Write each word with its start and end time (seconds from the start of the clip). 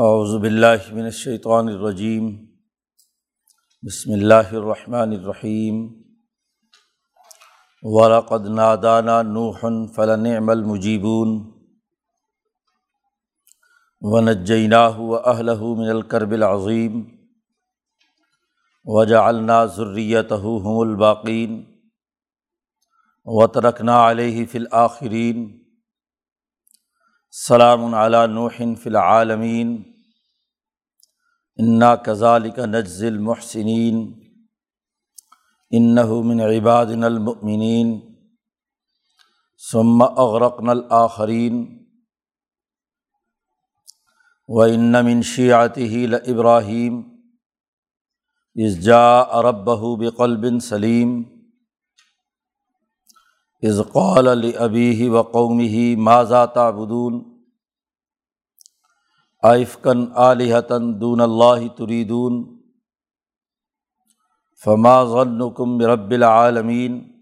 اعوذ 0.00 0.34
باللہ 0.42 0.92
من 0.92 1.04
الشیطان 1.04 1.68
الرجیم 1.68 2.28
بسم 3.82 4.12
اللہ 4.12 4.52
الرحمن 4.52 5.12
الرحیم 5.12 5.82
ولقد 7.82 8.46
نادانا 8.46 9.20
نوح 9.22 9.64
فلنعم 9.96 10.48
المجیبون 10.50 11.36
ونجیناہ 14.02 14.98
واہلہ 14.98 15.60
من 15.60 15.90
الکرب 15.90 16.30
العظیم 16.30 17.02
وجعلنا 18.86 19.64
ذریتہ 19.76 20.42
هم 20.46 20.80
الباقین 20.80 21.62
وترکنا 23.26 24.10
علیہ 24.10 24.46
فی 24.52 24.58
الآخرین 24.58 25.48
سلام 27.34 27.94
علی 27.94 28.26
نوح 28.26 28.56
فی 28.82 28.88
العالمین 28.90 29.80
انا 31.58 31.94
کذالک 31.96 32.58
نجز 32.58 33.02
المحسنین 33.04 34.12
انہ 35.70 36.10
آئفکن 59.42 60.12
علیحتاً 60.12 61.00
دون 61.00 61.20
اللہ 61.20 61.76
تریدون 61.76 62.58
فما 64.64 65.04
ظنکم 65.04 65.80
رب 65.80 66.10
العالمین 66.10 67.12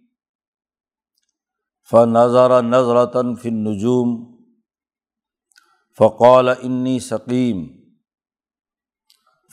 فنظر 1.91 2.63
نظرتاً 2.63 3.35
فن 3.35 3.55
نجوم 3.55 4.39
فقال 5.99 6.49
انی 6.49 6.99
ثقیم 6.99 7.67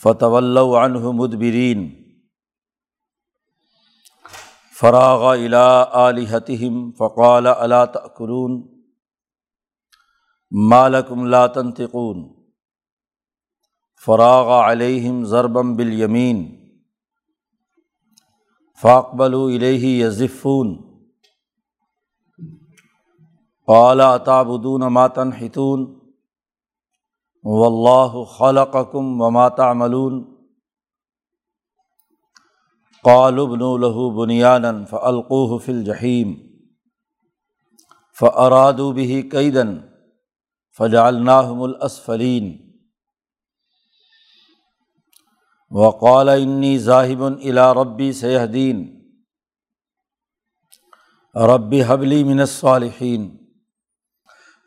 فتو 0.03 0.75
عنہ 0.75 0.97
مدبرین 0.97 2.05
فراغ 4.79 5.23
الا 5.23 5.85
علیحتم 6.07 6.91
فقال 6.91 7.47
علا 7.47 7.85
تقرون 7.85 8.61
مالکم 10.51 11.25
لا 11.25 11.47
تنتقون 11.47 12.34
فراغ 14.03 14.49
علیہم 14.51 15.23
ضربم 15.25 15.75
بالیمین 15.75 16.45
فاقبل 18.81 19.33
الیہ 19.33 20.05
یزفون 20.05 20.75
قال 23.67 24.01
اتابدون 24.01 24.81
ما 24.93 25.07
تنحتون 25.07 25.85
واللہ 27.45 28.23
خلقکم 28.37 29.21
وما 29.21 29.47
تعملون 29.49 30.23
قالبن 33.05 33.61
الہُ 33.61 34.11
بنیان 34.15 34.85
فعلقوہ 34.85 35.57
فل 35.57 35.83
جہیم 35.83 36.33
فراد 38.17 38.79
بھی 38.93 39.21
قیدن 39.21 39.77
فجالناہم 40.79 41.61
الاسفلین 41.63 42.64
وقال 45.75 46.29
انی 46.29 46.77
ذاہب 46.79 47.23
الا 47.23 47.73
ربی 47.73 48.11
سیدین 48.13 49.01
ربی 51.35 51.83
حبلی 51.83 52.23
من 52.23 52.39
الصالحین 52.39 53.37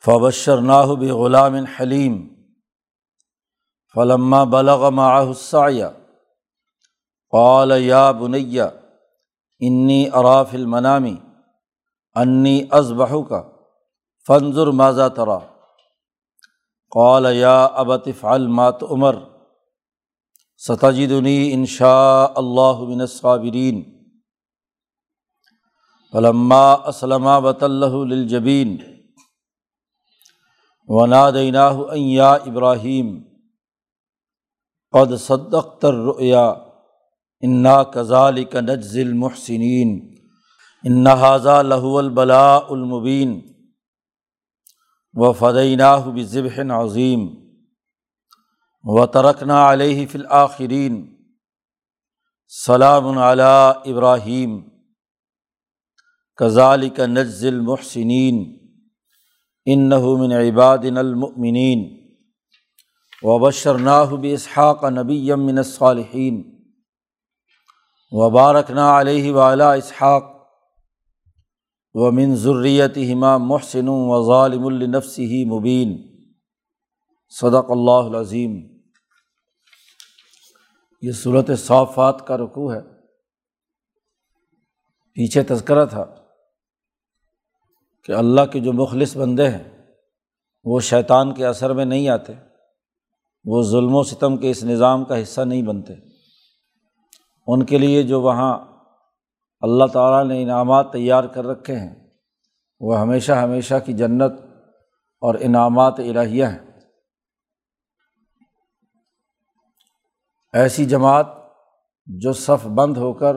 فبشرناہ 0.05 0.87
بغلام 0.87 1.55
حلیم 1.55 2.29
فلما 3.95 4.45
بلغ 4.45 4.91
معه 4.91 5.29
السعی 5.29 5.83
قال 7.33 7.73
یا 7.83 8.11
بنیا 8.11 8.69
انی 9.61 10.09
اراف 10.13 10.55
المنامی 10.55 11.17
انی 12.15 12.63
ازبح 12.71 13.15
کا 13.29 13.43
فنظر 14.29 14.67
ماضا 14.67 15.09
ترا 15.09 15.39
قال 16.93 17.37
یا 17.37 17.65
ابطف 17.65 18.25
المات 18.25 18.83
عمر 18.83 19.15
ستجدنی 20.59 21.53
انشاء 21.53 22.33
اللہ 22.37 22.81
من 22.89 23.01
الصابرین. 23.01 24.05
علما 26.13 26.73
اسلم 26.73 27.27
وط 27.27 27.63
للجبین. 27.63 28.77
ونادیناہ 30.87 31.77
ان 31.91 31.99
یا 31.99 32.31
ابراہیم. 32.31 33.23
قد 34.91 35.21
صدقت 35.21 35.85
الرؤیا. 35.85 36.49
انا 37.41 37.83
کزال 37.83 38.45
کا 38.45 38.61
نجز 38.61 38.97
المحسنین 38.97 40.15
انحاظہ 40.85 41.63
لہو 41.63 41.99
البلاء 41.99 42.61
المبین. 42.71 43.41
و 45.15 45.33
فدینہ 45.33 46.11
بذبح 46.15 46.83
عظیم. 46.83 47.48
و 48.89 49.07
ترکنا 49.07 49.73
علیہ 49.73 50.07
فی 50.07 50.19
سلام 52.53 53.19
علیٰ 53.19 53.73
ابراہیم 53.85 54.61
کزال 56.39 56.89
کا 56.89 57.07
نجز 57.07 57.45
المحسنین 57.45 58.39
ان 59.67 59.93
یہ 81.03 81.13
صورت 81.13 81.51
صافات 81.59 82.27
کا 82.27 82.37
رقوع 82.37 82.75
ہے۔ 82.75 82.81
پیچھے 85.15 85.43
تذکرہ 85.43 85.85
تھا 85.87 86.05
کہ 88.05 88.13
اللہ 88.13 88.41
کے 88.53 88.61
جو 88.61 88.73
مخلص 88.73 89.17
بندے 89.17 89.49
ہیں، 89.49 89.87
وہ 90.65 90.81
شیطان 90.81 91.35
کے 91.35 91.47
اثر 91.47 91.73
میں 91.73 91.85
نہیں 91.85 92.09
آتے، 92.09 92.33
وہ 93.45 93.63
ظلم 93.63 93.95
و 93.95 94.03
ستم 94.03 94.37
کے 94.37 94.51
اس 94.51 94.65
نظام 94.65 95.05
کا 95.05 95.23
حصہ 95.23 95.41
نہیں 95.41 95.63
بنتے۔ 95.63 95.93
ان 97.47 97.65
کے 97.65 97.79
لیے 97.79 98.03
جو 98.03 98.21
وہاں 98.21 98.59
اللہ 99.61 99.85
تعالیٰ 99.85 100.37
نے 100.37 100.43
انعامات 100.43 100.93
تیار 100.93 101.25
کر 101.25 101.45
رکھے 101.47 101.77
ہیں، 101.77 102.11
وہ 102.81 102.99
ہمیشہ 102.99 103.33
ہمیشہ 103.33 103.75
کی 103.85 103.93
جنت 103.93 104.33
اور 105.21 105.35
انعامات 105.41 105.95
الہیہ 105.99 106.45
ہیں۔ 106.45 106.68
ایسی 110.59 110.85
جماعت 110.85 111.27
جو 112.07 112.33
صف 112.33 112.67
بند 112.67 112.97
ہو 112.97 113.13
کر 113.13 113.37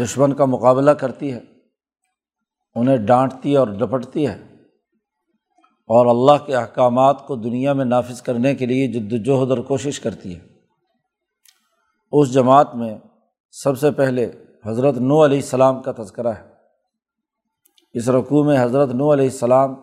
دشمن 0.00 0.32
کا 0.32 0.44
مقابلہ 0.44 0.90
کرتی 0.90 1.32
ہے، 1.32 1.40
انہیں 2.74 2.96
ڈانٹتی 2.96 3.52
ہے 3.52 3.56
اور 3.56 3.68
ڈپٹتی 3.68 4.28
ہے۔ 4.28 4.42
اور 5.66 6.06
اللہ 6.06 6.46
کے 6.46 6.56
احکامات 6.56 7.26
کو 7.26 7.36
دنیا 7.36 7.72
میں 7.72 7.84
نافذ 7.84 8.22
کرنے 8.22 8.54
کے 8.54 8.66
لیے 8.66 8.86
جد 8.86 9.12
وجہد 9.12 9.50
اور 9.50 9.58
کوشش 9.58 10.00
کرتی 10.00 10.36
ہے۔ 10.36 10.40
اس 12.12 12.32
جماعت 12.32 12.74
میں 12.74 12.98
سب 13.50 13.78
سے 13.78 13.90
پہلے 13.90 14.32
حضرت 14.66 14.96
نو 14.96 15.24
علیہ 15.24 15.38
السلام 15.38 15.82
کا 15.82 15.92
تذکرہ 15.98 16.32
ہے۔ 16.32 16.48
اس 17.92 18.08
رقوع 18.08 18.44
میں 18.44 18.64
حضرت 18.64 18.88
نو 18.88 19.12
علیہ 19.12 19.24
السلام، 19.24 19.74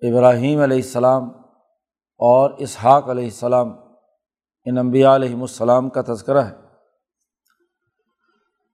ابراہیم 0.00 0.60
علیہ 0.60 0.76
السلام 0.76 1.24
اور 2.18 2.50
اسحاق 2.50 3.08
علیہ 3.08 3.24
السلام 3.24 3.89
ان 4.64 4.78
انبیاء 4.78 5.14
علیہم 5.14 5.40
السلام 5.40 5.90
کا 5.90 6.02
تذکرہ 6.02 6.40
ہے۔ 6.40 6.54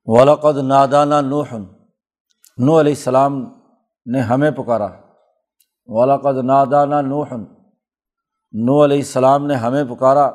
ولقد 0.07 0.57
نادانہ 0.57 1.15
نوح 1.15 1.55
نو 2.59 2.81
علیہ 2.81 2.93
السلام 2.93 3.45
نے 4.07 4.21
ہمیں 4.21 4.51
پکارا۔ 4.51 4.89
ولقد 5.87 6.45
نادانہ 6.45 6.95
نوح 6.95 7.27
نو 8.53 8.85
علیہ 8.85 8.97
السلام 8.97 9.47
نے 9.47 9.55
ہمیں 9.55 9.85
پکارا۔ 9.85 10.31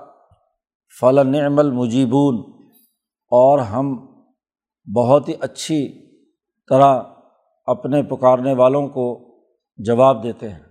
فلاں 1.00 1.60
المجیبون 1.60 2.64
اور 3.30 3.60
ہم 3.60 4.06
بہت 4.96 5.30
ہی 5.30 5.34
اچھی 5.40 6.12
طرح 6.70 7.02
اپنے 7.66 8.04
پکارنے 8.04 8.54
والوں 8.54 8.88
کو 8.88 9.36
جواب 9.78 10.24
دیتے 10.24 10.50
ہیں۔ 10.50 10.64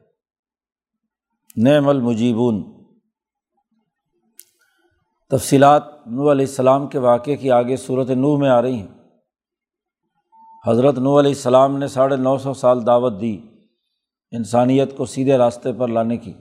نعم 1.57 1.89
المجیبون 1.89 2.80
تفصیلات 5.31 5.83
نو 6.07 6.31
علیہ 6.31 6.47
السلام 6.47 6.87
کے 6.87 6.99
واقعے 6.99 7.37
کی 7.37 7.51
آگے 7.51 7.77
صورت 7.77 8.11
نوح 8.11 8.39
میں 8.39 8.49
آ 8.49 8.63
رہی 8.63 8.75
ہیں۔ 8.75 8.87
حضرت 10.67 10.99
نو 10.99 11.19
علیہ 11.19 11.31
السلام 11.31 11.79
نے 11.79 11.89
ساڑھے 11.89 12.17
نو 12.17 12.39
سو 12.39 12.55
سال 12.55 12.87
دعوت 12.87 13.21
دی 13.21 13.41
انسانیت 14.31 14.97
کو 14.97 15.05
سیدھے 15.05 15.39
راستے 15.39 15.73
پر 15.73 15.89
لانے 15.89 16.17
کی۔ 16.17 16.33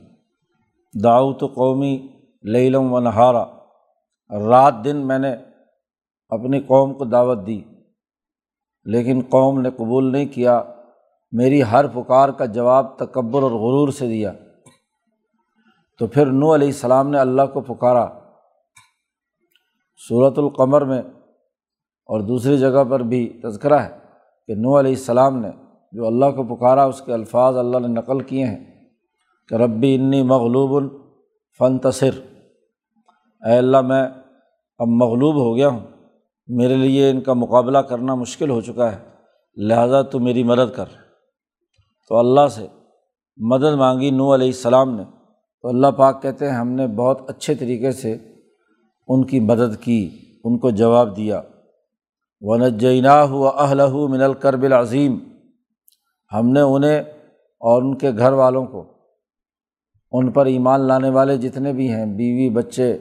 دعوت 1.03 1.39
قومی 1.39 2.07
لیلم 2.41 2.93
و 2.93 2.99
نہارا۔ 2.99 3.45
رات 4.49 4.73
دن 4.85 4.97
میں 4.97 5.19
نے 5.19 5.35
اپنی 6.29 6.59
قوم 6.59 6.93
کو 6.93 7.05
دعوت 7.05 7.47
دی، 7.47 7.61
لیکن 8.83 9.21
قوم 9.29 9.61
نے 9.61 9.69
قبول 9.71 10.11
نہیں 10.11 10.25
کیا۔ 10.25 10.63
میری 11.31 11.63
ہر 11.63 11.87
پکار 11.87 12.29
کا 12.29 12.45
جواب 12.45 12.97
تکبر 12.97 13.41
اور 13.41 13.51
غرور 13.51 13.89
سے 13.89 14.07
دیا۔ 14.07 14.31
تو 15.99 16.07
پھر 16.07 16.25
نو 16.25 16.55
علیہ 16.55 16.67
السلام 16.67 17.09
نے 17.09 17.19
اللہ 17.19 17.41
کو 17.53 17.61
پکارا۔ 17.61 18.18
صورت 20.07 20.39
القمر 20.39 20.81
میں 20.81 21.01
اور 22.05 22.21
دوسری 22.21 22.57
جگہ 22.57 22.83
پر 22.89 22.99
بھی 22.99 23.39
تذکرہ 23.43 23.79
ہے 23.79 23.97
کہ 24.47 24.55
نو 24.55 24.79
علیہ 24.79 24.91
السلام 24.91 25.39
نے 25.39 25.49
جو 25.91 26.07
اللہ 26.07 26.25
کو 26.25 26.55
پکارا، 26.55 26.83
اس 26.83 27.01
کے 27.01 27.13
الفاظ 27.13 27.57
اللہ 27.57 27.77
نے 27.77 27.87
نقل 27.87 28.19
کیے 28.19 28.45
ہیں 28.45 28.89
کہ 29.47 29.55
ربی 29.55 29.95
انی 29.95 30.23
مغلوب 30.23 30.75
الفن 30.75 31.77
تصر 31.77 32.19
اے 33.45 33.57
اللہ، 33.57 33.81
میں 33.81 34.03
اب 34.77 34.87
مغلوب 34.87 35.35
ہو 35.35 35.55
گیا 35.55 35.67
ہوں۔ 35.67 35.79
میرے 36.47 36.75
لیے 36.75 37.09
ان 37.09 37.21
کا 37.21 37.33
مقابلہ 37.33 37.77
کرنا 37.77 38.15
مشکل 38.15 38.49
ہو 38.49 38.61
چکا 38.61 38.91
ہے۔ 38.91 38.97
لہٰذا 39.57 40.01
تو 40.01 40.19
میری 40.19 40.43
مدد 40.43 40.75
کر۔ 40.75 40.85
تو 42.09 42.17
اللہ 42.17 42.47
سے 42.47 42.67
مدد 43.37 43.73
مانگی 43.73 44.09
نو 44.09 44.33
علیہ 44.33 44.47
السلام 44.47 44.95
نے۔ 44.95 45.03
تو 45.61 45.67
اللہ 45.67 45.87
پاک 45.87 46.21
کہتے 46.21 46.49
ہیں، 46.49 46.57
ہم 46.57 46.71
نے 46.71 46.87
بہت 46.87 47.21
اچھے 47.27 47.55
طریقے 47.55 47.91
سے 47.91 48.17
ان 49.09 49.25
کی 49.25 49.39
مدد 49.39 49.81
کی، 49.81 50.09
ان 50.43 50.57
کو 50.57 50.69
جواب 50.69 51.17
دیا۔ 51.17 51.41
ونجینہ 52.41 53.07
ہوا 53.07 53.49
اہل 53.49 53.81
من 54.09 54.21
الکرب 54.21 54.63
العظیم 54.63 55.17
ہم 56.33 56.49
نے 56.49 56.61
انہیں 56.61 56.99
اور 57.61 57.81
ان 57.81 57.97
کے 57.97 58.11
گھر 58.17 58.31
والوں 58.31 58.65
کو، 58.65 58.83
ان 60.11 60.31
پر 60.31 60.45
ایمان 60.45 60.81
لانے 60.81 61.09
والے 61.09 61.37
جتنے 61.37 61.73
بھی 61.73 61.89
ہیں، 61.89 62.05
بیوی، 62.05 62.49
بچے، 62.49 62.97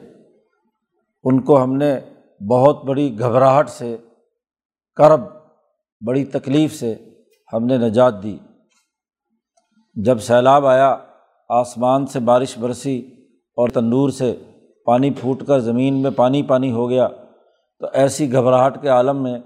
ان 1.23 1.41
کو 1.41 1.63
ہم 1.63 1.75
نے 1.75 1.99
بہت 2.49 2.83
بڑی 2.85 3.19
گھبراہٹ 3.19 3.69
سے، 3.69 3.97
کرب، 4.95 5.21
بڑی 6.07 6.25
تکلیف 6.25 6.79
سے 6.79 6.95
ہم 7.53 7.65
نے 7.65 7.77
نجات 7.77 8.23
دی۔ 8.23 8.37
جب 9.95 10.19
سیلاب 10.19 10.65
آیا، 10.65 10.95
آسمان 11.49 12.05
سے 12.05 12.19
بارش 12.19 12.57
برسی 12.57 12.99
اور 13.57 13.69
تندور 13.69 14.09
سے 14.09 14.35
پانی 14.89 15.09
پھوٹ 15.11 15.43
کر 15.47 15.59
زمین 15.59 16.01
میں 16.01 16.11
پانی 16.15 16.41
پانی 16.43 16.71
ہو 16.71 16.89
گیا 16.89 17.07
تو 17.81 17.87
ایسی 17.93 18.31
گھبراہٹ 18.33 18.81
کے 18.81 18.87
عالم 18.87 19.21
میں 19.23 19.37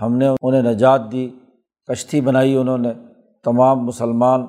ہم 0.00 0.16
نے 0.16 0.28
انہیں 0.42 0.62
نجات 0.62 1.00
دی، 1.12 1.28
کشتی 1.88 2.20
بنائی 2.20 2.56
انہوں 2.56 2.78
نے، 2.78 2.92
تمام 3.44 3.84
مسلمان 3.86 4.42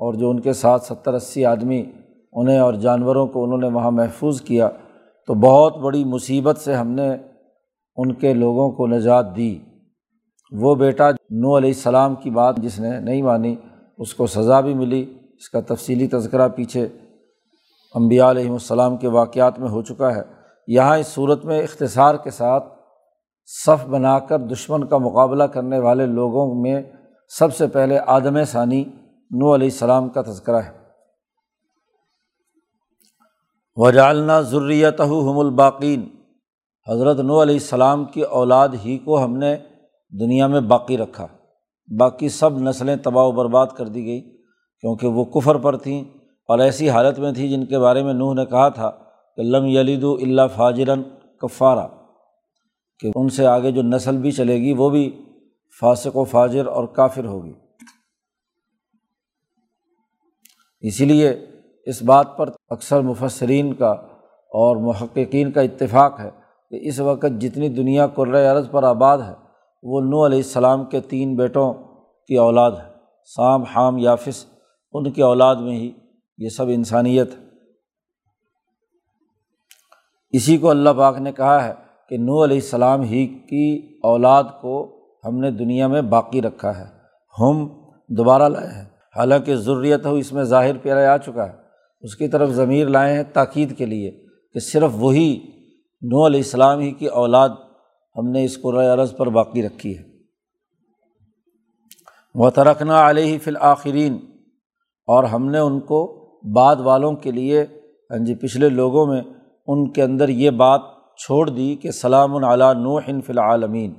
اور 0.00 0.14
جو 0.14 0.30
ان 0.30 0.40
کے 0.40 0.52
ساتھ 0.52 0.84
ستر 0.84 1.14
اسی 1.14 1.44
آدمی، 1.44 1.82
انہیں 2.32 2.58
اور 2.58 2.74
جانوروں 2.74 3.26
کو 3.26 3.44
انہوں 3.44 3.58
نے 3.58 3.68
وہاں 3.68 3.90
محفوظ 3.90 4.40
کیا 4.40 4.68
تو 5.28 5.34
بہت 5.34 5.76
بڑی 5.76 6.04
مصیبت 6.04 6.58
سے 6.58 6.74
ہم 6.74 6.90
نے 6.90 7.08
ان 7.96 8.14
کے 8.14 8.32
لوگوں 8.34 8.70
کو 8.70 8.86
نجات 8.86 9.36
دی۔ 9.36 9.58
وہ 10.52 10.74
بیٹا 10.74 11.10
نو 11.10 11.56
علیہ 11.58 11.70
السلام 11.70 12.14
کی 12.14 12.30
بات 12.30 12.56
جس 12.56 12.80
نے 12.80 12.98
نہیں 13.00 13.22
مانی، 13.22 13.54
اس 13.98 14.14
کو 14.14 14.26
سزا 14.26 14.60
بھی 14.60 14.74
ملی، 14.74 15.04
اس 15.38 15.50
کا 15.50 15.60
تفصیلی 15.60 16.06
تذکرہ 16.08 16.48
پیچھے 16.48 16.88
امبیا 17.94 18.30
علیہم 18.30 18.52
السلام 18.52 18.96
کے 18.96 19.08
واقعات 19.08 19.58
میں 19.58 19.68
ہو 19.68 19.82
چکا 19.82 20.14
ہے۔ 20.14 20.22
یہاں 20.66 20.98
اس 20.98 21.06
صورت 21.06 21.44
میں 21.44 21.62
اختصار 21.62 22.14
کے 22.14 22.30
ساتھ 22.30 22.64
صف 23.46 23.86
بنا 23.86 24.18
کر 24.18 24.38
دشمن 24.38 24.86
کا 24.86 24.98
مقابلہ 24.98 25.44
کرنے 25.44 25.78
والے 25.78 26.06
لوگوں 26.06 26.54
میں 26.54 26.82
سب 27.28 27.56
سے 27.56 27.66
پہلے 27.66 27.98
آدم 28.06 28.44
ثانی 28.44 28.84
نو 29.30 29.54
علیہ 29.54 29.66
السلام 29.66 30.08
کا 30.08 30.22
تذکرہ 30.22 30.56
ہے۔ 30.56 30.70
وجالنا 33.76 34.40
ضروریت 34.40 35.00
ہم 35.00 35.38
الباقین۔ 35.38 36.08
حضرت 36.88 37.20
نو 37.20 37.42
علیہ 37.42 37.54
السلام 37.54 38.04
کی 38.04 38.22
اولاد 38.22 38.68
ہی 38.84 38.98
کو 38.98 39.24
ہم 39.24 39.36
نے 39.36 39.56
دنیا 40.20 40.46
میں 40.46 40.60
باقی 40.60 40.96
رکھا۔ 40.96 41.26
باقی 41.98 42.28
سب 42.28 42.58
نسلیں 42.58 42.96
تباہ 42.96 43.24
و 43.24 43.32
برباد 43.32 43.66
کر 43.76 43.88
دی 43.88 44.04
گئی 44.04 44.20
کیونکہ 44.80 45.06
وہ 45.06 45.24
کفر 45.24 45.56
پر 45.56 45.76
تھیں۔ 45.76 46.04
اور 46.50 46.58
ایسی 46.58 46.90
حالت 46.90 47.18
میں 47.18 47.32
تھی 47.32 47.48
جن 47.48 47.64
کے 47.64 47.78
بارے 47.78 48.02
میں 48.02 48.12
نوح 48.14 48.34
نے 48.34 48.46
کہا 48.46 48.68
تھا 48.68 48.90
کہ 49.36 49.42
لم 49.42 49.64
یلید 49.64 50.04
اللہ 50.04 50.42
فاجرن 50.56 51.02
کفارہ 51.36 51.86
کہ 53.00 53.10
ان 53.14 53.28
سے 53.28 53.46
آگے 53.46 53.70
جو 53.70 53.82
نسل 53.82 54.16
بھی 54.16 54.30
چلے 54.30 54.56
گی 54.56 54.72
وہ 54.72 54.90
بھی 54.90 55.24
فاسق 55.80 56.16
و 56.16 56.24
فاجر 56.24 56.66
اور 56.66 56.84
کافر 56.84 57.24
ہوگی۔ 57.24 57.52
اسی 60.80 61.04
لیے 61.04 61.46
اس 61.86 62.02
بات 62.02 62.36
پر 62.36 62.50
اکثر 62.68 63.00
مفسرین 63.00 63.72
کا 63.74 63.90
اور 64.52 64.76
محققین 64.76 65.52
کا 65.52 65.60
اتفاق 65.60 66.20
ہے 66.20 66.30
کہ 66.70 66.78
اس 66.82 67.00
وقت 67.00 67.40
جتنی 67.40 67.68
دنیا 67.68 68.06
عرض 68.52 68.70
پر 68.70 68.82
آباد 68.82 69.18
ہے، 69.18 69.34
وہ 69.82 70.00
نو 70.00 70.26
علیہ 70.26 70.38
السلام 70.38 70.84
کے 70.84 71.00
تین 71.00 71.36
بیٹوں 71.36 71.72
کی 72.28 72.36
اولاد 72.36 72.70
ہے، 72.70 72.88
سام، 73.24 73.62
حام 73.62 73.98
یافس 73.98 74.46
ان 74.92 75.10
کی 75.10 75.22
اولاد 75.22 75.56
میں 75.56 75.76
ہی 75.76 75.90
یہ 76.40 76.48
سب 76.48 76.68
انسانیت 76.68 77.30
ہے۔ 77.38 77.44
اسی 80.32 80.58
کو 80.58 80.70
اللہ 80.70 80.90
پاک 80.90 81.18
نے 81.18 81.32
کہا 81.32 81.68
ہے 81.68 81.72
کہ 82.08 82.16
نو 82.16 82.44
علیہ 82.44 82.56
السلام 82.56 83.00
ہی 83.00 83.26
کی 83.26 83.98
اولاد 84.02 84.44
کو 84.60 85.00
ہم 85.24 85.38
نے 85.38 85.50
دنیا 85.50 85.86
میں 85.86 86.02
باقی 86.02 86.42
رکھا 86.42 86.78
ہے۔ 86.78 86.84
ہم 87.40 87.68
دوبارہ 88.08 88.48
لائے 88.48 88.68
ہیں۔ 88.68 88.84
حالانکہ 89.16 89.56
ضروریت 89.56 90.06
ہو 90.06 90.14
اس 90.14 90.32
میں 90.32 90.44
ظاہر 90.44 90.78
پیارا 90.78 91.14
آ 91.14 91.16
چکا 91.16 91.48
ہے۔ 91.48 91.52
اس 92.00 92.16
کی 92.16 92.28
طرف 92.28 92.50
ضمیر 92.50 92.88
لائے 92.88 93.16
ہیں 93.16 93.22
تاکید 93.32 93.78
کے 93.78 93.86
لیے 93.86 94.26
کہ 94.54 94.60
صرف 94.60 94.90
وہی 94.94 95.40
نو 96.02 96.26
علیہ 96.26 96.40
السلام 96.40 96.78
ہی 96.78 96.90
کی 96.90 97.06
اولاد 97.06 97.48
ہم 98.16 98.30
نے 98.30 98.44
اس 98.44 98.56
کو 98.56 98.80
عرض 98.80 99.16
پر 99.16 99.26
باقی 99.26 99.66
رکھی 99.66 99.98
ہے۔ 99.98 100.02
و 102.34 102.50
ترکنا 102.50 103.10
علیہ 103.10 103.38
فی 103.38 103.50
الآخرین 103.50 104.18
اور 105.06 105.24
ہم 105.24 105.50
نے 105.50 105.58
ان 105.58 105.80
کو 105.80 106.19
بعد 106.44 106.76
والوں 106.80 107.16
کے 107.16 107.30
لیے 107.30 107.62
ہاں 108.10 108.18
جی 108.18 108.34
پچھلے 108.34 108.68
لوگوں 108.68 109.06
میں 109.06 109.20
ان 109.68 109.90
کے 109.92 110.02
اندر 110.02 110.28
یہ 110.28 110.50
بات 110.50 110.80
چھوڑ 111.18 111.48
دی 111.50 111.74
کہ 111.74 111.90
سلام 111.90 112.34
العلیٰ 112.36 112.72
نو 112.74 112.98
فی 113.00 113.32
العالمین، 113.32 113.92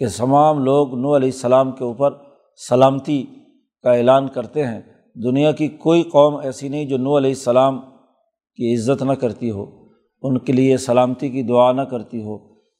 کہ 0.00 0.06
تمام 0.16 0.64
لوگ 0.64 0.94
نو 0.94 1.16
علیہ 1.16 1.30
السلام 1.32 1.72
کے 1.72 1.84
اوپر 1.84 2.12
سلامتی 2.60 3.22
کا 3.84 3.92
اعلان 3.92 4.28
کرتے 4.28 4.66
ہیں۔ 4.66 4.80
دنیا 5.16 5.50
کی 5.52 5.68
کوئی 5.78 6.02
قوم 6.12 6.36
ایسی 6.36 6.68
نہیں 6.68 6.84
جو 6.84 6.96
نو 6.98 7.16
علیہ 7.18 7.30
السلام 7.30 7.80
کی 8.58 8.74
عزت 8.74 9.02
نہ 9.02 9.12
کرتی 9.12 9.50
ہو، 9.50 9.64
ان 10.22 10.38
کے 10.38 10.52
لیے 10.52 10.76
سلامتی 10.76 11.28
کی 11.28 11.42
دعا 11.42 11.70
نہ 11.72 11.82
کرتی 11.82 12.22
ہو، 12.22 12.36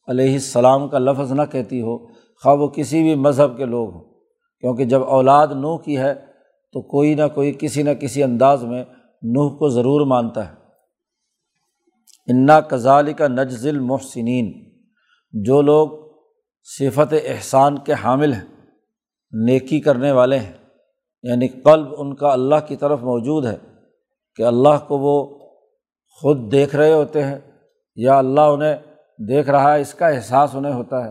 علیہ 0.08 0.32
السلام 0.32 0.88
کا 0.88 0.98
لفظ 0.98 1.32
نہ 1.32 1.42
کہتی 1.52 1.80
ہو، 1.82 1.96
خواہ 2.44 2.56
وہ 2.56 2.68
کسی 2.68 3.02
بھی 3.02 3.14
مذہب 3.16 3.56
کے 3.56 3.64
لوگ 3.64 3.92
ہوں۔ 3.94 4.04
کیونکہ 4.62 4.84
جب 4.84 5.02
اولاد 5.08 5.48
نوح 5.56 5.78
کی 5.78 5.96
ہے 5.98 6.14
تو 6.72 6.82
کوئی 6.82 7.14
نہ 7.14 7.22
کوئی 7.34 7.56
کسی 7.58 7.82
نہ 7.82 7.90
کسی 7.90 8.22
انداز 8.22 8.64
میں 8.64 8.84
نوح 9.22 9.58
کو 9.58 9.68
ضرور 9.68 10.06
مانتا 10.06 10.48
ہے۔ 10.48 10.54
انا 12.26 12.60
کزال 12.60 13.12
کا 13.12 13.28
نجزل 13.28 13.78
محسنین 13.78 14.70
جو 15.32 15.62
لوگ 15.62 15.88
صفت 16.62 17.14
احسان 17.24 17.78
کے 17.78 17.92
حامل 17.92 18.32
ہیں، 18.32 18.66
نیکی 19.32 19.80
کرنے 19.80 20.12
والے 20.12 20.38
ہیں۔ 20.38 20.52
یعنی 21.22 21.48
قلب 21.48 21.94
ان 21.98 22.14
کا 22.14 22.32
اللہ 22.32 22.54
کی 22.68 22.76
طرف 22.76 23.00
موجود 23.00 23.46
ہے 23.46 23.56
کہ 24.36 24.42
اللہ 24.42 24.88
کو 24.88 24.98
وہ 24.98 25.38
خود 26.08 26.52
دیکھ 26.52 26.76
رہے 26.76 26.92
ہوتے 26.92 27.24
ہیں 27.24 27.38
یا 27.96 28.18
اللہ 28.18 28.40
انہیں 28.40 28.76
دیکھ 29.28 29.50
رہا 29.50 29.74
ہے، 29.74 29.80
اس 29.80 29.94
کا 29.94 30.08
احساس 30.08 30.50
انہیں 30.54 30.72
ہوتا 30.72 31.04
ہے۔ 31.04 31.10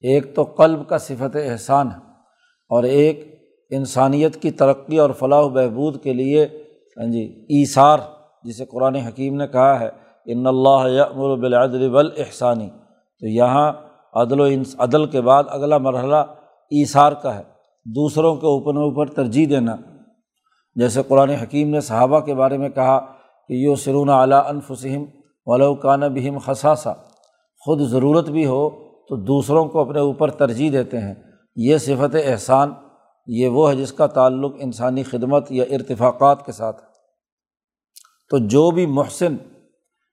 ایک 0.00 0.34
تو 0.34 0.42
قلب 0.42 0.88
کا 0.88 0.98
صفت 0.98 1.36
احسان 1.36 1.86
ہے 1.86 2.10
اور 2.68 2.82
ایک 2.82 3.37
انسانیت 3.70 4.42
کی 4.42 4.50
ترقی 4.50 4.98
اور 4.98 5.10
فلاح 5.10 5.40
و 5.40 5.48
بہبود 5.48 6.02
کے 6.02 6.12
لیے 6.12 6.44
ہاں 6.96 7.06
جی 7.06 7.44
ایثار، 7.48 7.98
جسے 8.44 8.64
قرآن 8.64 8.94
حکیم 8.94 9.36
نے 9.36 9.46
کہا 9.46 9.80
ہے، 9.80 9.88
ان 10.26 10.46
اللہ 10.46 10.88
یامر 10.88 11.36
بالعدل 11.36 11.90
والاحسانی 11.90 12.68
تو 13.20 13.26
یہاں 13.26 13.72
عدل 14.14 14.40
و 14.40 14.46
عدل 14.78 15.06
کے 15.06 15.20
بعد 15.20 15.44
اگلا 15.48 15.78
مرحلہ 15.78 16.16
ایثار 16.70 17.12
کا 17.12 17.34
ہے۔ 17.34 17.42
دوسروں 17.84 18.34
کے 18.34 18.46
اوپر 18.46 18.76
اوپر 18.76 19.06
ترجیح 19.06 19.46
دینا۔ 19.50 19.76
جیسے 20.74 21.02
قرآن 21.08 21.30
حکیم 21.30 21.68
نے 21.68 21.80
صحابہ 21.80 22.20
کے 22.20 22.34
بارے 22.34 22.58
میں 22.58 22.68
کہا 22.68 22.98
کہ 23.48 23.52
یو 23.52 23.74
سرون 23.74 24.08
اعلیٰ 24.08 24.42
انفسم 24.48 25.04
ولوکان 25.46 26.00
بہم 26.00 26.38
خساسا 26.38 26.92
خود 27.64 27.80
ضرورت 27.80 28.30
بھی 28.30 28.46
ہو 28.46 28.70
تو 29.08 29.16
دوسروں 29.16 29.64
کو 29.64 29.80
اپنے 29.80 30.00
اوپر 30.00 30.30
ترجیح 30.30 30.70
دیتے 30.72 30.98
ہیں۔ 30.98 31.14
یہ 31.56 31.76
صفت 31.76 32.16
احسان 32.24 32.72
یہ 33.28 33.48
وہ 33.48 33.70
ہے 33.70 33.76
جس 33.76 33.92
کا 33.92 34.06
تعلق 34.06 34.52
انسانی 34.58 35.02
خدمت 35.02 35.52
یا 35.52 35.64
ارتفاقات 35.64 36.46
کے 36.46 36.52
ساتھ 36.52 36.82
ہے۔ 36.82 36.88
تو 38.30 38.38
جو 38.38 38.70
بھی 38.70 38.86
محسن 38.86 39.36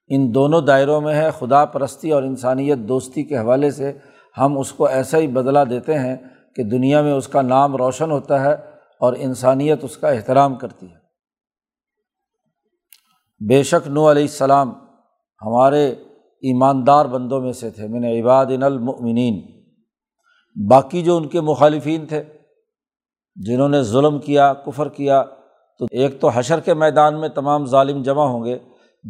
ان 0.07 0.33
دونوں 0.33 0.61
دائروں 0.61 1.01
میں 1.01 1.15
ہے، 1.15 1.29
خدا 1.39 1.65
پرستی 1.65 2.11
اور 2.11 2.23
انسانیت 2.23 2.77
دوستی 2.77 3.23
کے 3.23 3.37
حوالے 3.37 3.71
سے 3.71 3.93
ہم 4.37 4.57
اس 4.57 4.71
کو 4.71 4.85
ایسا 4.85 5.17
ہی 5.17 5.27
بدلا 5.27 5.63
دیتے 5.63 5.99
ہیں 5.99 6.15
کہ 6.55 6.63
دنیا 6.63 7.01
میں 7.01 7.13
اس 7.13 7.27
کا 7.27 7.41
نام 7.41 7.75
روشن 7.75 8.11
ہوتا 8.11 8.41
ہے 8.41 8.53
اور 8.99 9.13
انسانیت 9.17 9.83
اس 9.83 9.97
کا 9.97 10.09
احترام 10.09 10.55
کرتی 10.55 10.85
ہے۔ 10.85 11.05
بے 13.47 13.63
شک 13.63 13.87
نو 13.87 14.11
علیہ 14.11 14.21
السلام 14.21 14.69
ہمارے 15.41 15.89
ایماندار 16.41 17.05
بندوں 17.05 17.41
میں 17.41 17.53
سے 17.53 17.69
تھے۔ 17.69 17.87
میں 17.87 17.99
نے 17.99 18.21
عباد 18.21 18.45
المؤمنین۔ 18.45 19.41
باقی 20.69 21.01
جو 21.01 21.17
ان 21.17 21.27
کے 21.27 21.41
مخالفین 21.41 22.05
تھے 22.05 22.23
جنہوں 23.35 23.69
نے 23.69 23.81
ظلم 23.81 24.19
کیا، 24.19 24.53
کفر 24.53 24.89
کیا، 24.89 25.23
تو 25.79 25.85
ایک 25.91 26.21
تو 26.21 26.29
حشر 26.29 26.59
کے 26.59 26.73
میدان 26.73 27.19
میں 27.19 27.29
تمام 27.29 27.65
ظالم 27.65 28.01
جمع 28.01 28.25
ہوں 28.25 28.45
گے، 28.45 28.59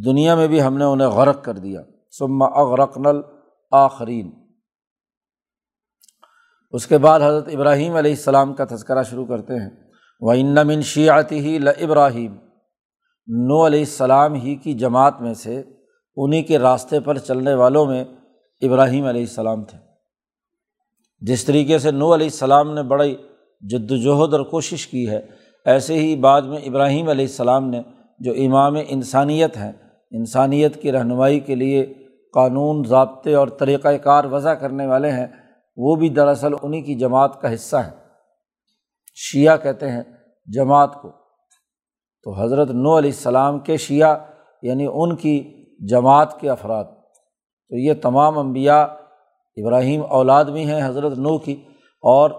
دنیا 0.06 0.36
میں 0.36 0.48
بھی 0.48 0.64
ہم 0.64 0.78
نے 0.78 0.84
انہیں 0.84 1.08
غرق 1.08 1.44
کر 1.44 1.54
دیا۔ 1.54 1.82
سما 2.20 2.46
اغرقن 2.46 3.06
الآخرین۔ 3.06 4.32
اس 6.72 6.88
کے 6.88 6.98
بعد 6.98 7.20
حضرت 7.20 7.50
ابراہیم 7.54 7.96
علیہ 7.96 8.12
السلام 8.12 8.54
کا 8.54 8.66
تذکرہ 8.66 9.04
شروع 9.04 9.26
کرتے 9.26 9.54
ہیں۔ 9.54 9.70
وہ 10.20 10.34
ان 10.34 10.82
شیعتی 10.82 11.40
ہی 11.40 11.60
ل 11.60 11.68
ابراہیم 11.68 12.36
نو 13.28 13.68
علیہ 13.68 13.80
السلام 13.80 14.34
ہی 14.34 14.56
کی 14.56 14.74
جماعت 14.74 15.22
میں 15.22 15.34
سے 15.34 15.64
انہیں 16.16 16.44
کے 16.44 16.60
راستے 16.60 17.00
پر 17.00 17.18
چلنے 17.18 17.54
والوں 17.54 17.86
میں 17.86 18.04
ابراہیم 18.62 19.06
علیہ 19.06 19.22
السلام 19.22 19.64
تھے۔ 19.64 19.78
جس 21.22 21.46
طریقے 21.46 21.80
سے 21.80 21.92
نو 21.92 22.14
علیہ 22.14 22.26
السلام 22.26 22.74
نے 22.74 22.84
بڑی 22.84 23.16
جد 23.62 23.92
وجہد 23.92 24.34
اور 24.34 24.42
کوشش 24.42 24.88
کی 24.88 25.10
ہے۔ 25.10 25.22
ایسے 25.66 25.94
ہی 25.94 26.16
بعد 26.16 26.42
میں 26.42 26.58
ابراہیم 26.58 27.10
علیہ 27.10 27.26
السلام 27.26 27.70
نے 27.70 27.82
جو 28.20 28.32
امام 28.32 28.76
انسانیت 28.88 29.58
ہیں، 29.58 29.72
انسانیت 30.12 30.82
کی 30.82 30.92
رہنمائی 30.92 31.40
کے 31.40 31.56
لیے 31.56 31.94
قانون، 32.34 32.84
ضابطے 32.84 33.36
اور 33.36 33.48
طریقۂ 33.48 33.90
کار 34.04 34.24
وضع 34.24 34.54
کرنے 34.54 34.86
والے 34.86 35.12
ہیں، 35.12 35.28
وہ 35.78 35.96
بھی 35.96 36.10
دراصل 36.10 36.54
انہیں 36.62 36.82
کی 36.82 36.96
جماعت 36.96 37.42
کا 37.42 37.54
حصہ 37.54 37.78
ہیں۔ 37.78 38.06
شیعہ 39.16 39.58
کہتے 39.58 39.92
ہیں 39.92 40.02
جماعت 40.54 41.02
کو۔ 41.02 41.12
تو 42.24 42.44
حضرت 42.44 42.72
نو 42.72 42.98
علیہ 42.98 43.10
السلام 43.10 43.60
کے 43.60 43.78
شیعہ 43.78 44.16
یعنی 44.62 44.88
ان 44.94 45.16
کی 45.16 45.66
جماعت 45.90 46.40
کے 46.40 46.50
افراد۔ 46.50 46.84
تو 47.70 47.78
یہ 47.78 47.94
تمام 47.94 48.40
انبیاء 48.40 48.84
ابراہیم 49.58 50.02
اولاد 50.10 50.46
بھی 50.46 50.66
ہیں 50.66 50.88
حضرت 50.88 51.18
نو 51.18 51.38
کی، 51.38 51.56
اور 52.02 52.30